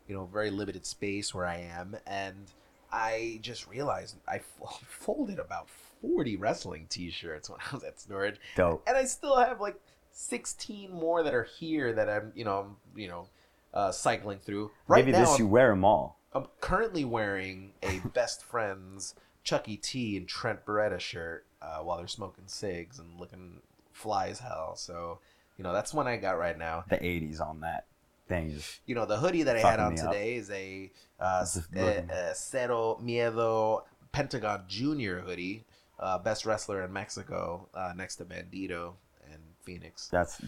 [0.07, 2.47] you know, very limited space where I am, and
[2.91, 4.39] I just realized I
[4.87, 5.69] folded about
[6.01, 8.83] forty wrestling T-shirts when I was at storage, Dope.
[8.87, 9.79] and I still have like
[10.11, 13.27] sixteen more that are here that I'm, you know, I'm, you know,
[13.73, 14.71] uh, cycling through.
[14.87, 16.17] Right Maybe now, this you wear them all.
[16.33, 22.07] I'm currently wearing a best friends Chuckie T and Trent Beretta shirt uh, while they're
[22.07, 23.61] smoking cigs and looking
[23.93, 24.75] fly as hell.
[24.75, 25.19] So,
[25.57, 26.83] you know, that's one I got right now.
[26.89, 27.85] The '80s on that
[28.27, 28.53] thing.
[28.85, 30.11] You know, the hoodie that I had on me up.
[30.11, 35.63] today is a, uh, a, a Cero Miedo Pentagon Junior hoodie,
[35.99, 38.93] uh, best wrestler in Mexico, uh, next to Bandido
[39.31, 40.07] and Phoenix.
[40.09, 40.41] that's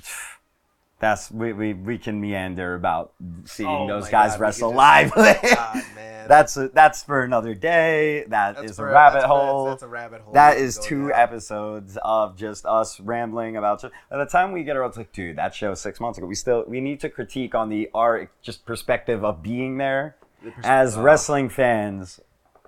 [0.99, 3.13] that's we, we we can meander about
[3.45, 5.13] seeing Oh those guys God, wrestle live.
[5.15, 6.27] just- God, man.
[6.27, 8.25] that's a, that's for another day.
[8.27, 9.65] That That's is for- a rabbit that's- hole.
[9.65, 10.33] That's, that's a rabbit hole.
[10.33, 11.19] That is two down.
[11.19, 13.81] episodes of just us rambling about.
[14.09, 16.27] By the time we get around, it's like, dude, that show six months ago.
[16.27, 20.51] We still we need to critique on the art just perspective of being there The
[20.63, 22.19] as uh, wrestling fans,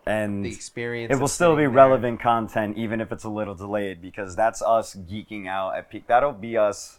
[0.05, 1.13] and the experience.
[1.13, 1.69] it will still be there.
[1.69, 6.07] relevant content even if it's a little delayed because that's us geeking out at peak.
[6.07, 6.97] That'll be us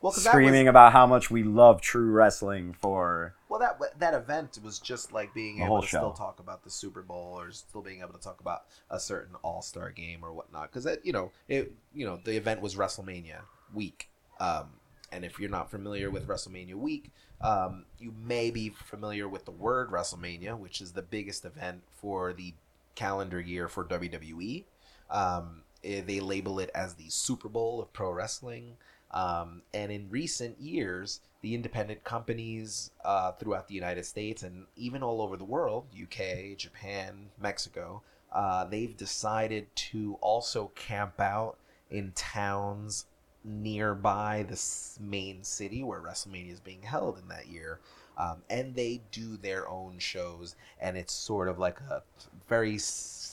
[0.00, 3.34] Well, screaming was- about how much we love true wrestling for.
[3.48, 7.02] Well, that that event was just like being able to still talk about the Super
[7.02, 10.70] Bowl or still being able to talk about a certain All Star game or whatnot.
[10.72, 13.40] Because you know, it you know the event was WrestleMania
[13.74, 14.08] week,
[14.38, 14.74] Um,
[15.10, 19.50] and if you're not familiar with WrestleMania week, um, you may be familiar with the
[19.50, 22.54] word WrestleMania, which is the biggest event for the
[22.94, 24.64] calendar year for WWE.
[25.10, 28.76] Um, eh, they label it as the Super Bowl of pro wrestling.
[29.10, 35.02] Um, and in recent years, the independent companies uh, throughout the United States and even
[35.02, 41.56] all over the world UK, Japan, Mexico uh, they've decided to also camp out
[41.90, 43.06] in towns
[43.44, 47.80] nearby the main city where WrestleMania is being held in that year.
[48.18, 52.02] Um, and they do their own shows, and it's sort of like a
[52.48, 52.78] very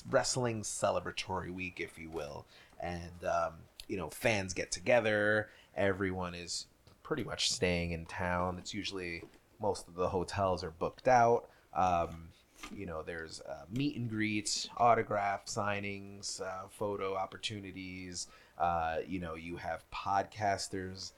[0.09, 2.45] wrestling celebratory week, if you will.
[2.79, 3.53] And, um,
[3.87, 6.67] you know, fans get together, everyone is
[7.03, 8.57] pretty much staying in town.
[8.57, 9.23] It's usually
[9.59, 11.47] most of the hotels are booked out.
[11.73, 12.29] Um,
[12.75, 18.27] you know, there's uh, meet and greets, autograph signings, uh, photo opportunities.
[18.57, 21.11] Uh, you know, you have podcasters,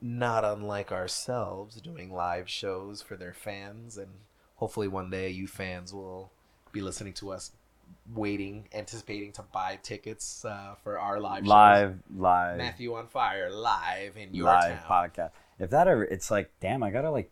[0.00, 4.10] not unlike ourselves, doing live shows for their fans, and
[4.56, 6.30] hopefully one day you fans will
[6.72, 7.52] be listening to us,
[8.14, 11.48] waiting, anticipating to buy tickets uh, for our live shows.
[11.48, 15.10] live, live, Matthew on Fire live in your live town.
[15.10, 15.30] podcast.
[15.58, 17.30] If that ever, it's like, damn, I gotta like.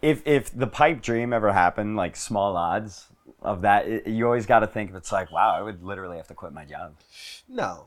[0.00, 3.06] If if the pipe dream ever happened, like small odds
[3.42, 6.16] of that, it, you always got to think if it's like, wow, I would literally
[6.16, 6.94] have to quit my job.
[7.48, 7.86] No,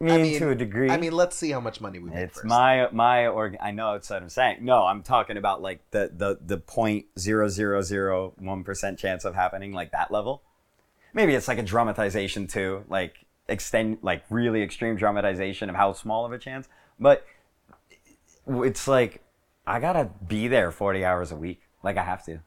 [0.00, 0.88] I mean, to a degree.
[0.88, 2.18] I mean, let's see how much money we make.
[2.18, 2.46] It's first.
[2.46, 3.56] my my org.
[3.60, 4.64] I know it's what I'm saying.
[4.64, 9.26] No, I'm talking about like the the the point zero zero zero one percent chance
[9.26, 10.42] of happening, like that level.
[11.12, 13.14] Maybe it's like a dramatization too, like
[13.48, 16.68] extend like really extreme dramatization of how small of a chance.
[16.98, 17.24] But
[18.46, 19.22] it's like
[19.66, 21.62] I gotta be there 40 hours a week.
[21.82, 22.40] Like I have to.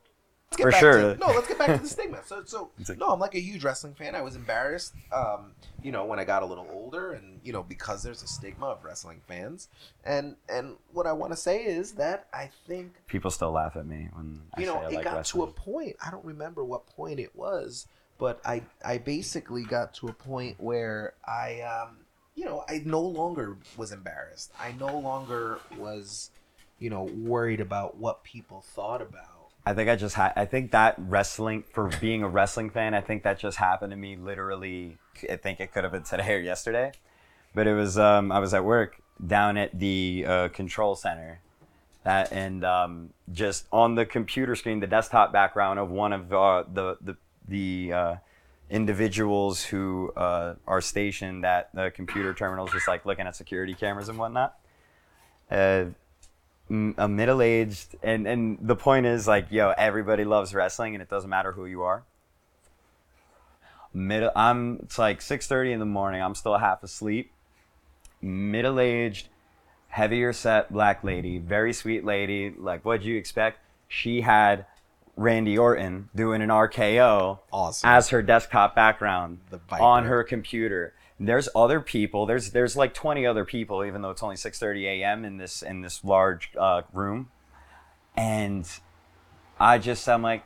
[0.59, 1.15] For sure.
[1.15, 2.19] To, no, let's get back to the stigma.
[2.25, 4.13] So, so like- no, I'm like a huge wrestling fan.
[4.13, 7.63] I was embarrassed, um, you know, when I got a little older, and you know,
[7.63, 9.67] because there's a stigma of wrestling fans.
[10.05, 13.87] And and what I want to say is that I think People still laugh at
[13.87, 15.47] me when I you know say I it like got wrestling.
[15.47, 15.95] to a point.
[16.05, 17.87] I don't remember what point it was,
[18.23, 21.97] but I I basically got to a point where I um
[22.35, 24.53] you know I no longer was embarrassed.
[24.57, 26.31] I no longer was
[26.79, 29.49] you know worried about what people thought about.
[29.65, 30.31] I think I just had.
[30.37, 32.93] I think that wrestling for being a wrestling fan.
[32.93, 34.99] I think that just happened to me literally.
[35.29, 36.93] I think it could have been today or yesterday,
[37.53, 37.97] but it was.
[37.97, 41.41] Um, I was at work down at the uh, control center,
[42.05, 46.63] that and um, just on the computer screen, the desktop background of one of uh,
[46.71, 48.15] the the the uh,
[48.69, 54.09] individuals who uh, are stationed at the computer terminals, just like looking at security cameras
[54.09, 54.57] and whatnot.
[55.49, 55.85] Uh,
[56.69, 61.29] a middle-aged and and the point is like yo everybody loves wrestling and it doesn't
[61.29, 62.03] matter who you are.
[63.93, 67.31] Middle i'm it's like 6.30 in the morning i'm still half asleep.
[68.21, 69.27] Middle-aged
[69.89, 73.59] heavier set black lady very sweet lady like what'd you expect?
[73.87, 74.65] She had
[75.15, 77.87] randy orton doing an rko Awesome.
[77.87, 79.39] as her desktop background
[79.71, 80.93] on her computer.
[81.19, 82.25] There's other people.
[82.25, 85.23] There's there's like 20 other people, even though it's only 6:30 a.m.
[85.23, 87.29] in this in this large uh, room.
[88.17, 88.67] And
[89.59, 90.43] I just I'm like,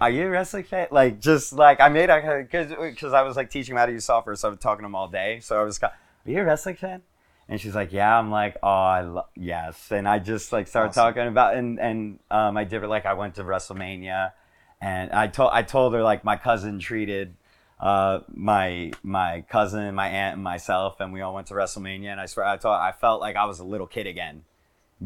[0.00, 0.86] are you a wrestling fan?
[0.90, 4.04] Like just like I made because because I was like teaching them how to use
[4.04, 5.40] software, so I was talking to them all day.
[5.40, 5.92] So I was, are
[6.24, 7.02] you a wrestling fan?
[7.48, 8.18] And she's like, yeah.
[8.18, 9.90] I'm like, oh, I lo- yes.
[9.92, 11.02] And I just like started Awesome.
[11.14, 14.32] talking about and and um, I did it like I went to WrestleMania,
[14.80, 17.34] and I told I told her like my cousin treated
[17.80, 22.12] uh, my my cousin, my aunt, and myself, and we all went to WrestleMania.
[22.12, 24.44] And I swear, I thought I felt like I was a little kid again,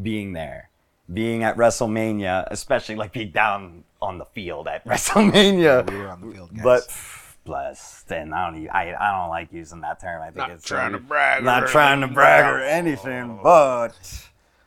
[0.01, 0.69] being there,
[1.11, 5.89] being at WrestleMania, especially like being down on the field at WrestleMania.
[5.91, 6.63] We were on the field, guys.
[6.63, 10.21] But blessed, and I don't, e- I, I don't like using that term.
[10.21, 13.93] I think Not it's trying to brag not trying to brag or anything, but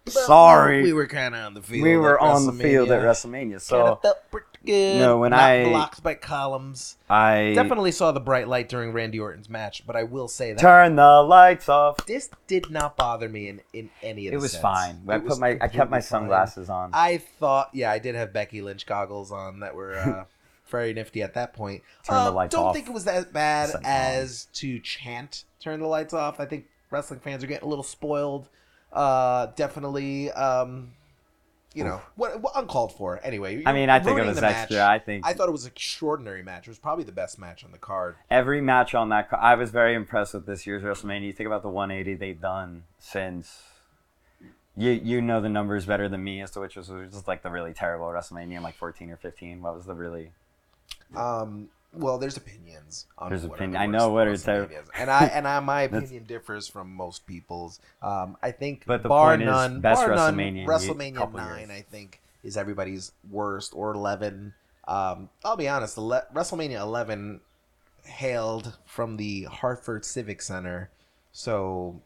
[0.09, 1.83] sorry, we were kind of on the field.
[1.85, 3.55] we were on the field at WrestleMania.
[3.55, 3.61] WrestleMania.
[3.61, 4.99] So Kinda felt pretty good.
[5.01, 6.97] No, when Not I- blocked by columns.
[7.09, 10.61] I Definitely saw the bright light during Randy Orton's match, but I will say that
[10.61, 12.05] turn the lights off.
[12.07, 14.63] this did not bother me in, in any of It the was sets.
[14.63, 15.03] fine.
[15.09, 16.03] I It put my I kept my completely fine.
[16.03, 16.91] sunglasses on.
[16.95, 20.25] I thought, yeah, I did have Becky Lynch goggles on that were uh,
[20.73, 21.83] very nifty at that point.
[22.03, 22.75] Turn the Uh, lights don't off.
[22.75, 26.67] think it was that bad Something as to chant "Turn the lights off." I think
[26.91, 28.49] wrestling fans are getting a little spoiled.
[28.93, 30.93] Uh, definitely, um,
[31.75, 33.19] you know, what, what uncalled for.
[33.25, 34.73] Anyway, I mean, I think it was the match.
[34.73, 36.67] I think I thought it was an extraordinary match.
[36.67, 38.17] It was probably the best match on the card.
[38.31, 39.29] every match on that.
[39.33, 41.27] I was very impressed with this year's WrestleMania.
[41.29, 43.63] You think about the 180 they've done since.
[44.77, 47.43] You you know the numbers better than me as to which was, was just like
[47.43, 49.61] the really terrible WrestleMania, in like 14 or 15.
[49.63, 50.33] What was the really?
[51.17, 54.47] Um, well, there's opinions on There's what opinion- I know what it's-
[54.95, 57.81] and I and I, my opinion differs from most people's.
[58.01, 61.33] Um, I think, But the bar point is, none, best bar none, WrestleMania ye- WrestleMania
[61.33, 61.71] nine, years.
[61.71, 64.55] I think, is everybody's worst or eleven.
[64.89, 67.41] Um, I'll be honest, ele- WrestleMania eleven
[68.05, 70.91] hailed from the Hartford Civic Center,
[71.31, 72.01] so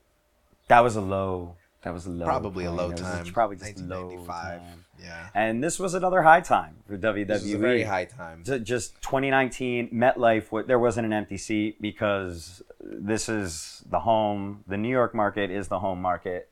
[0.68, 1.54] That was a low.
[1.86, 2.24] That was a low.
[2.26, 2.78] probably a point.
[2.78, 3.26] low It was time.
[3.32, 4.60] Probably just a low time.
[5.00, 7.26] Yeah, And this was another high time for WWE.
[7.28, 8.42] this was a very high time.
[8.44, 10.66] Just 2019 MetLife.
[10.66, 14.64] There wasn't an empty seat because this is the home.
[14.66, 16.48] The New York market is the home market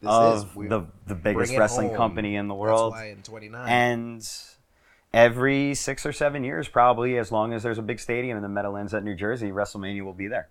[0.00, 1.96] This of is the the biggest wrestling home.
[1.96, 2.92] company in the That's world.
[2.92, 3.68] why in 29.
[3.68, 4.30] And
[5.12, 8.48] every six or seven years, probably as long as there's a big stadium in the
[8.48, 10.48] Meadowlands at New Jersey, WrestleMania will be there.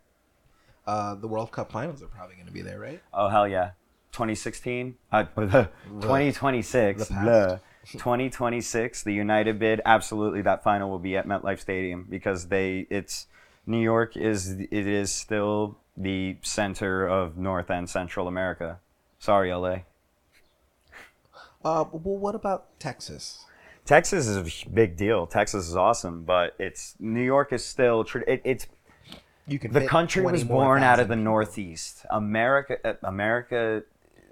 [0.88, 3.02] uh, the World Cup finals are probably going to be there, right?
[3.14, 3.72] Oh hell yeah!
[4.16, 7.64] 2016, uh, 2026, The past.
[7.92, 9.82] 2026, the United bid.
[9.86, 12.88] Absolutely, that final will be at MetLife Stadium because they.
[12.90, 13.28] It's
[13.68, 18.80] New York is it is still the center of North and Central America.
[19.20, 19.80] Sorry, LA.
[21.64, 23.46] Uh, well, what about Texas?
[23.86, 25.28] Texas is a big deal.
[25.28, 28.06] Texas is awesome, but it's New York is still.
[28.28, 28.68] It, it's
[29.48, 31.16] You can the country was more born out of the.
[31.16, 32.06] Northeast.
[32.10, 33.84] America, uh, America,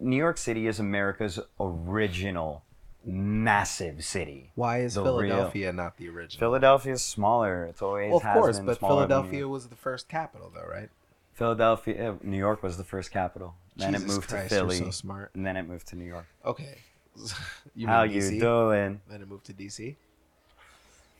[0.04, 2.64] New York City is America's original
[3.06, 4.52] massive city.
[4.56, 6.40] Why is The Philadelphia not the original?
[6.40, 7.66] Philadelphia is smaller.
[7.66, 10.90] It's always well, of course, but Philadelphia was the first capital, though, right?
[11.34, 13.56] Philadelphia, uh, New York was the first capital.
[13.76, 15.32] Then Jesus it moved Christ, to you're Philly, so smart.
[15.34, 16.28] and then it moved to New York.
[16.46, 16.78] Okay.
[17.76, 19.02] you How you doing?
[19.10, 19.96] Then it moved to DC.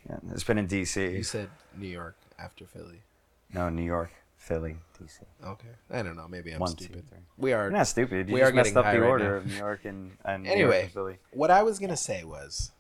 [0.10, 1.14] Yeah, it's been in DC.
[1.18, 3.02] You said New York after Philly.
[3.54, 4.12] No, New York,
[4.48, 5.22] Philly, D.C.
[5.46, 5.68] Okay.
[5.90, 6.28] I don't know.
[6.28, 7.06] Maybe I'm One, stupid.
[7.10, 7.20] three.
[7.38, 7.64] We are.
[7.64, 8.28] You're not stupid.
[8.28, 9.38] You we are messed up the right order now.
[9.38, 11.18] of New York and, and New York Anyway, and Philly.
[11.32, 12.72] what I was gonna say was,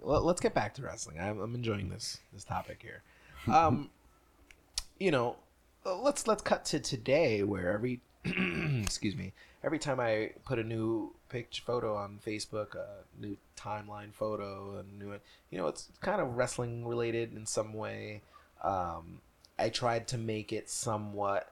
[0.00, 1.18] let, let's get back to wrestling.
[1.20, 3.02] I'm, I'm enjoying this this topic here.
[3.52, 3.90] Um,
[4.98, 5.36] you know,
[5.84, 11.14] let's let's cut to today, where every excuse me, every time I put a new
[11.28, 12.86] picture photo on Facebook, a
[13.20, 15.18] new timeline photo, a new,
[15.50, 18.22] you know, it's kind of wrestling related in some way.
[18.62, 19.20] Um,
[19.60, 21.50] I tried to make it somewhat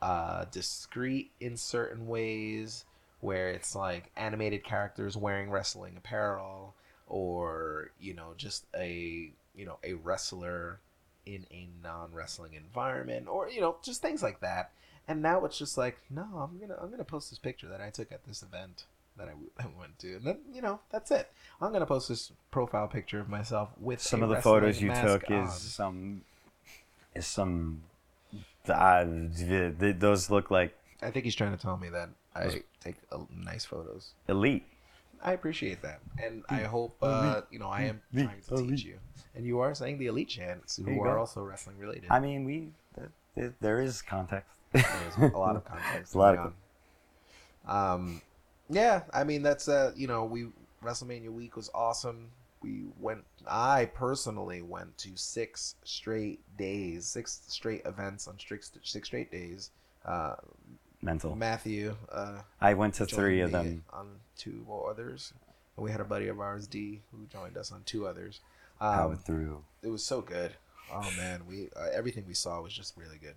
[0.00, 2.84] uh, discreet in certain ways
[3.20, 6.74] where it's like animated characters wearing wrestling apparel
[7.06, 10.80] or you know just a you know a wrestler
[11.24, 14.72] in a non-wrestling environment or you know just things like that.
[15.06, 17.90] And now it's just like no i'm gonna i'm gonna post this picture that i
[17.90, 18.84] took at this event
[19.16, 20.16] that I went to.
[20.16, 21.30] And then you know that's it.
[21.60, 25.30] I'm gonna post this profile picture of myself with Some of the photos you took
[25.30, 25.44] on.
[25.44, 26.22] is some
[27.14, 27.82] is some.
[28.68, 29.04] Uh,
[29.36, 32.94] th- th- those look like i think he's trying to tell me that i take
[33.10, 34.64] uh, nice photos elite.
[35.24, 38.98] I appreciate that, and I hope uh, you know I am trying to teach you.
[39.34, 41.20] And you are saying the elite chants, who are go.
[41.20, 42.06] also wrestling related.
[42.10, 44.50] I mean, we th- th- there is context.
[44.72, 46.52] There's a lot of context a lot of.
[47.66, 48.20] Um,
[48.68, 50.48] yeah, I mean that's uh, you know we
[50.82, 52.30] WrestleMania week was awesome.
[52.62, 53.24] We went.
[53.46, 59.70] I personally went to six straight days, six straight events on six six straight days.
[60.04, 60.36] Uh,
[61.02, 61.34] mental.
[61.34, 61.96] Matthew.
[62.10, 63.84] Uh, I went to three of them.
[63.92, 65.32] on two others.
[65.76, 68.40] And we had a buddy of ours, D, who joined us on two others.
[68.80, 69.62] Um, through.
[69.82, 70.52] it was so good.
[70.92, 73.34] Oh man, we uh, everything we saw was just really good.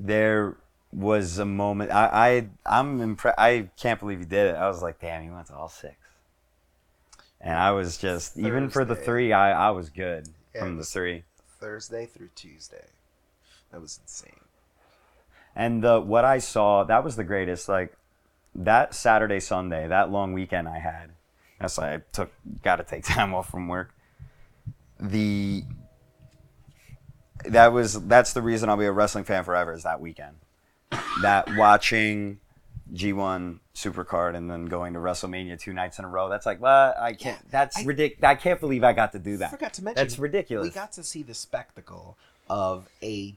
[0.00, 0.56] There
[0.92, 1.92] was a moment.
[1.92, 3.38] I, I I'm impressed.
[3.38, 4.56] I can't believe you did it.
[4.56, 5.94] I was like, damn, you went to all six.
[7.40, 10.84] And I was just even for the three, I I was good Yeah, from the
[10.84, 11.24] three.
[11.60, 12.86] Thursday through Tuesday,
[13.72, 14.40] that was insane.
[15.54, 17.68] And the what I saw, that was the greatest.
[17.68, 17.92] Like
[18.54, 21.10] that Saturday, Sunday, that long weekend I had.
[21.60, 22.32] That's why I took
[22.62, 23.94] got to take time off from work.
[25.00, 25.64] The
[27.44, 30.36] that was that's the reason I'll be a wrestling fan forever is that weekend.
[31.22, 32.40] That watching
[32.94, 36.28] G1 Supercard and then going to WrestleMania two nights in a row.
[36.28, 37.38] That's like, well, I can't.
[37.50, 38.24] That's I- ridiculous.
[38.24, 39.50] I can't believe I got to do I that.
[39.50, 40.64] forgot to mention That's ridiculous.
[40.68, 42.16] We got to see the spectacle
[42.48, 43.34] of a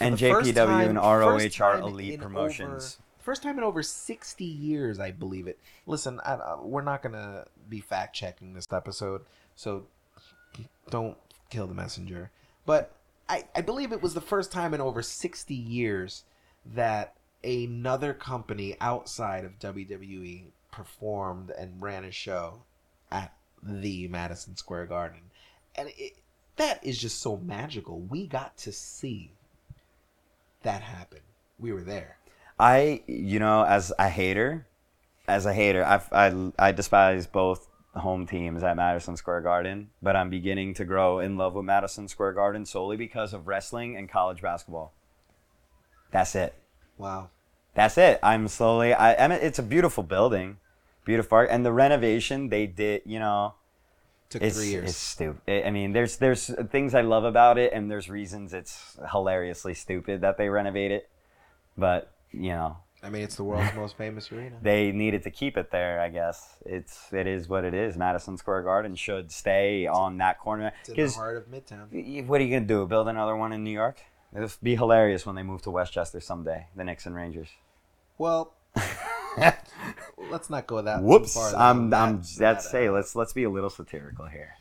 [0.00, 2.96] And JPW time- and ROH are elite promotions.
[2.98, 5.58] over- first time in over sixty years, I believe it.
[5.86, 9.22] Listen, I, I, we're not gonna be fact checking this episode,
[9.54, 9.84] so
[10.90, 11.16] don't
[11.50, 12.30] kill the messenger.
[12.66, 12.92] But
[13.28, 16.24] I, I believe it was the first time in over sixty years
[16.74, 17.14] that
[17.44, 22.62] another company outside of WWE performed and ran a show
[23.10, 25.20] at the Madison Square Garden,
[25.74, 26.16] and it,
[26.56, 28.00] that is just so magical.
[28.00, 29.32] We got to see
[30.62, 31.20] that happen.
[31.58, 32.18] We were there.
[32.58, 34.66] I, you know, as a hater,
[35.26, 40.14] as a hater, I, I, I despise both home teams at Madison Square Garden, but
[40.14, 44.08] I'm beginning to grow in love with Madison Square Garden solely because of wrestling and
[44.08, 44.92] college basketball.
[46.10, 46.54] That's it.
[47.00, 47.30] Wow.
[47.74, 48.18] That's it.
[48.22, 48.92] I'm slowly.
[48.92, 50.58] I, I mean, it's a beautiful building,
[51.04, 53.02] beautiful art, and the renovation they did.
[53.06, 53.54] You know,
[54.28, 54.90] Took it's three years.
[54.90, 55.66] it's stupid.
[55.66, 60.20] I mean, there's there's things I love about it, and there's reasons it's hilariously stupid
[60.20, 61.08] that they renovate it.
[61.78, 64.56] But you know, I mean, it's the world's most famous arena.
[64.62, 66.00] they needed to keep it there.
[66.00, 67.96] I guess it's it is what it is.
[67.96, 72.26] Madison Square Garden should stay on that corner It's in the heart of Midtown.
[72.26, 72.86] what are you gonna do?
[72.86, 74.00] Build another one in New York?
[74.34, 76.66] It'll be hilarious when they move to Westchester someday.
[76.76, 77.48] The Knicks and Rangers.
[78.18, 78.54] Well,
[80.30, 81.34] let's not go that Whoops!
[81.34, 81.54] far.
[81.56, 84.54] I'm down I'm that- that's that, say uh, let's let's be a little satirical here.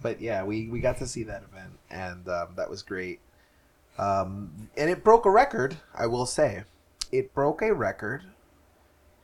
[0.00, 3.20] but yeah, we, we got to see that event, and um, that was great.
[3.98, 6.64] Um, and it broke a record, I will say.
[7.10, 8.22] It broke a record.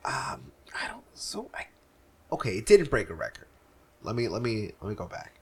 [0.04, 1.04] Um, I don't.
[1.14, 1.66] So I.
[2.32, 3.46] Okay, it didn't break a record.
[4.02, 5.37] Let me let me let me go back.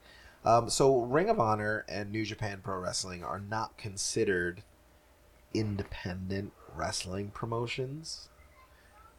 [0.47, 4.63] Um, so Ring of Honor and New Japan Pro Wrestling are not considered
[5.53, 8.29] independent wrestling promotions.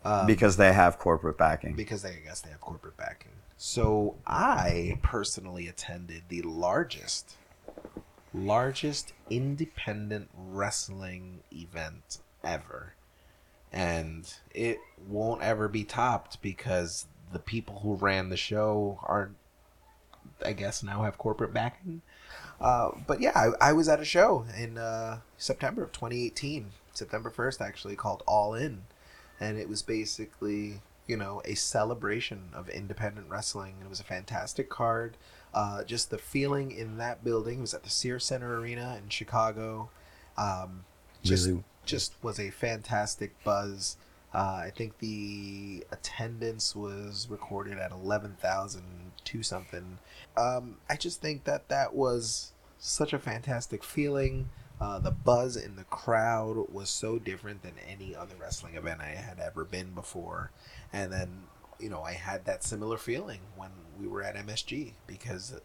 [0.06, 1.76] Um, because they have corporate backing.
[1.76, 3.34] because they, I guess they have corporate backing.
[3.58, 7.36] So I personally attended the largest,
[8.34, 12.94] largest independent wrestling event ever,
[13.74, 19.32] and it won't ever be topped because the people who ran the show are,
[20.46, 22.02] I guess, now have corporate backing.
[22.60, 27.30] Uh, but yeah, I, I was at a show in uh, September of 2018, September
[27.30, 28.84] 1st, actually, called All In.
[29.40, 33.76] And it was basically you know a celebration of independent wrestling.
[33.82, 35.16] It was a fantastic card.
[35.54, 39.10] Uh, just the feeling in that building it was at the Sears Centre Arena in
[39.10, 39.90] Chicago.
[40.38, 40.84] Um,
[41.24, 41.64] just Really?
[41.86, 43.98] just was a fantastic buzz.
[44.34, 47.92] Uh, I think the attendance was recorded at
[49.26, 50.00] 11,002 something.
[50.36, 54.50] Um, I just think that that was such a fantastic feeling.
[54.80, 59.10] Uh, the buzz in the crowd was so different than any other wrestling event I
[59.20, 60.52] had ever been before.
[60.94, 61.44] And then,
[61.80, 65.60] you know, I had that similar feeling when we were at MSG because,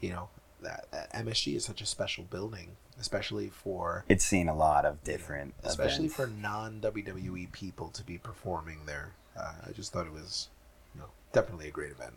[0.00, 0.28] you know,
[0.62, 5.02] that, that MSG is such a special building, especially for It's seen a lot of
[5.02, 6.14] different, especially events.
[6.14, 9.14] for non WWE people to be performing there.
[9.36, 10.50] Uh, I just thought it was,
[10.94, 12.12] you know, definitely a great event.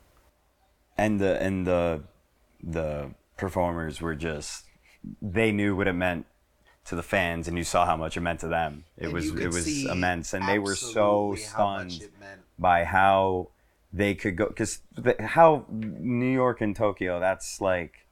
[0.98, 2.04] And the and the
[2.64, 4.66] the performers were just
[5.22, 6.26] they knew what it meant
[6.86, 8.86] to the fans, and you saw how much it meant to them.
[8.98, 12.12] It And was it was immense, and they were so absolutely how much stunned
[12.60, 13.50] by how
[13.92, 14.80] they could go because
[15.20, 17.20] how New York and Tokyo.
[17.20, 18.06] That's like,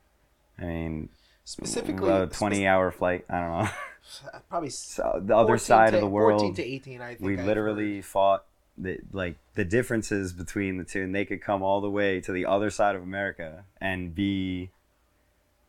[0.58, 1.10] I mean,
[1.46, 3.26] Specifically, a twenty-hour flight.
[3.30, 3.70] I don't know.
[4.50, 6.42] probably So the other side to, of the world.
[6.42, 7.20] 14 to 18, I think.
[7.22, 8.06] we I've literally heard.
[8.06, 8.46] fought
[8.78, 12.32] the like the differences between the two and they could come all the way to
[12.32, 14.70] the other side of america and be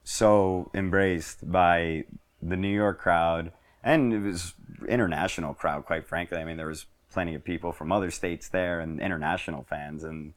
[0.05, 2.05] so embraced by
[2.43, 3.53] the new york crowd.
[3.83, 4.55] And it was
[4.89, 6.39] international crowd quite frankly.
[6.39, 10.35] I mean there was plenty of people from other states there and international fans and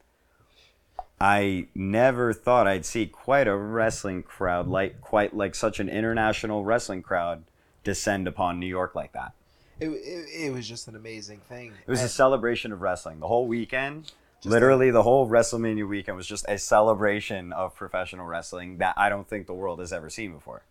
[1.19, 6.63] i never thought i'd see quite a wrestling crowd like quite like such an international
[6.63, 7.43] wrestling crowd
[7.83, 9.33] descend upon new york like that
[9.79, 11.73] It, it, it was just an amazing thing.
[11.85, 13.19] it was a celebration of wrestling.
[13.19, 14.11] The whole weekend,
[14.43, 19.27] literally the whole WrestleMania weekend was just a celebration of professional wrestling that I don't
[19.27, 20.63] think the world has ever seen before.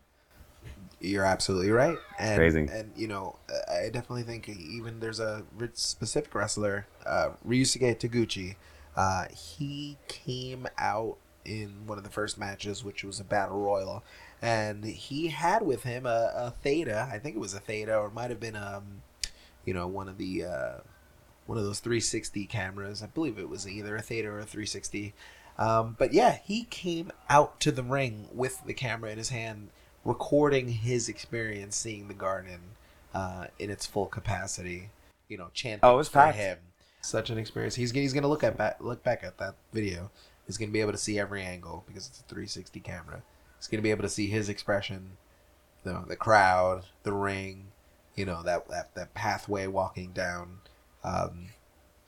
[1.00, 1.98] You're absolutely right.
[2.18, 2.68] And, Crazy.
[2.72, 3.36] And you know,
[3.70, 5.44] I definitely think even there's a
[5.74, 8.56] specific wrestler, uh, Ryusuke Taguchi.
[8.96, 14.02] Uh, he came out in one of the first matches, which was a battle royal,
[14.42, 17.08] and he had with him a, a Theta.
[17.12, 19.02] I think it was a Theta, or it might have been um,
[19.64, 20.72] you know, one of the uh,
[21.46, 23.02] one of those 360 cameras.
[23.02, 25.14] I believe it was either a Theta or a 360.
[25.58, 29.70] Um, but yeah, he came out to the ring with the camera in his hand,
[30.04, 32.60] recording his experience seeing the garden
[33.14, 34.90] uh, in its full capacity.
[35.28, 36.36] You know, chanting Oh, it was for packed.
[36.36, 36.58] him.
[37.00, 37.74] Such an experience.
[37.76, 40.10] He's he's gonna look at back look back at that video.
[40.46, 43.22] He's gonna be able to see every angle because it's a 360 camera.
[43.58, 45.16] He's gonna be able to see his expression,
[45.84, 47.68] the the crowd, the ring,
[48.14, 50.58] you know that that, that pathway walking down.
[51.04, 51.48] Um,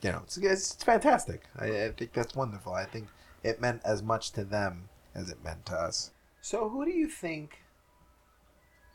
[0.02, 1.42] you know, it's, it's, it's fantastic.
[1.58, 2.72] I, I think that's wonderful.
[2.72, 3.08] I think
[3.42, 6.10] it meant as much to them as it meant to us.
[6.40, 7.58] So, who do you think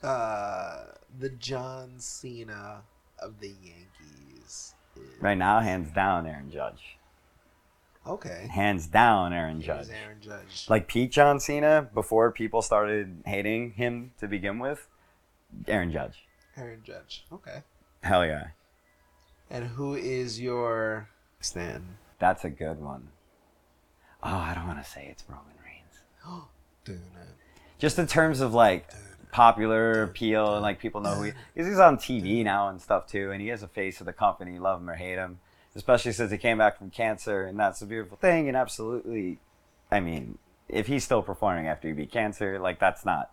[0.01, 0.83] uh,
[1.17, 2.81] the John Cena
[3.19, 5.21] of the Yankees is?
[5.21, 6.97] Right now, hands down, Aaron Judge.
[8.05, 8.49] Okay.
[8.51, 9.87] Hands down, Aaron Judge.
[9.89, 10.65] Aaron Judge.
[10.69, 14.87] Like Pete John Cena, before people started hating him to begin with,
[15.67, 16.25] Aaron Judge.
[16.57, 17.25] Aaron Judge.
[17.31, 17.63] Okay.
[18.01, 18.47] Hell yeah.
[19.49, 21.07] And who is your
[21.39, 21.97] Stan?
[22.19, 23.09] That's a good one.
[24.21, 26.01] Oh, I don't want to say it's Roman Reigns.
[26.25, 26.47] Oh,
[26.85, 26.99] dude,
[27.79, 28.89] Just in terms of like
[29.31, 31.67] popular appeal and like people know who he is.
[31.67, 34.59] he's on TV now and stuff too, and he is a face of the company,
[34.59, 35.39] love him or hate him.
[35.75, 38.47] Especially since he came back from cancer, and that's a beautiful thing.
[38.47, 39.39] And absolutely,
[39.91, 40.37] I mean,
[40.69, 43.31] if he's still performing after he beat cancer, like that's not.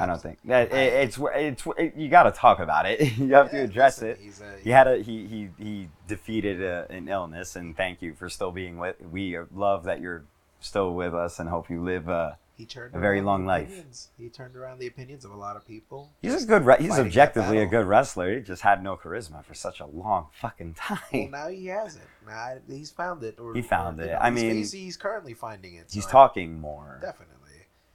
[0.00, 3.00] I don't think that it, it's it's it, you got to talk about it.
[3.18, 4.18] you have to address listen, it.
[4.22, 8.14] he's a- he had a he he he defeated a, an illness, and thank you
[8.14, 8.96] for still being with.
[9.10, 10.24] We love that you're
[10.60, 12.08] still with us, and hope you live.
[12.08, 13.68] Uh, he turned A very around long the life.
[13.68, 14.08] opinions.
[14.18, 16.10] He turned around the opinions of a lot of people.
[16.20, 16.66] he's a good.
[16.66, 18.34] Re- he's objectively a good wrestler.
[18.34, 20.98] He just had no charisma for such a long fucking time.
[21.12, 22.02] Well, now he has it.
[22.26, 23.38] Now he's found it.
[23.38, 24.12] Or, He found or, you it.
[24.14, 25.86] know, I mean, he's, he's currently finding it.
[25.90, 26.98] He's so I- talking more.
[27.00, 27.34] Definitely.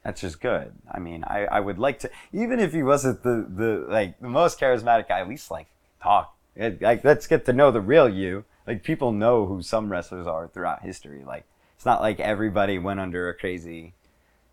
[0.04, 0.72] That's just good.
[0.92, 4.28] I mean, I, I would like to, even if he wasn't the, the like the
[4.28, 5.68] most charismatic guy, at least like
[6.02, 6.36] talk.
[6.58, 8.44] Like let's get to know the real you.
[8.68, 11.24] Like people know who some wrestlers are throughout history.
[11.26, 11.46] Like
[11.76, 13.94] it's not like everybody went under a crazy.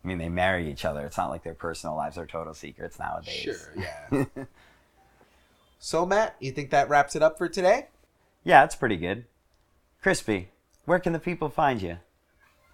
[0.02, 1.04] I mean, they marry each other.
[1.06, 3.34] It's not like their personal lives are total secrets nowadays.
[3.34, 3.74] Sure.
[3.76, 4.24] Yeah.
[5.78, 7.88] so Matt, you think that wraps it up for today?
[8.44, 9.26] Yeah, it's pretty good.
[10.02, 10.48] Crispy,
[10.86, 11.98] where can the people find you?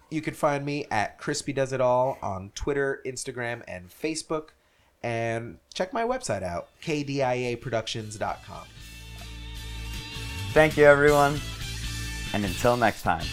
[0.09, 4.49] You can find me at Crispy Does It All on Twitter, Instagram, and Facebook.
[5.03, 8.67] And check my website out, kdiaproductions.com.
[10.53, 11.39] Thank you, everyone,
[12.33, 13.25] and until next time.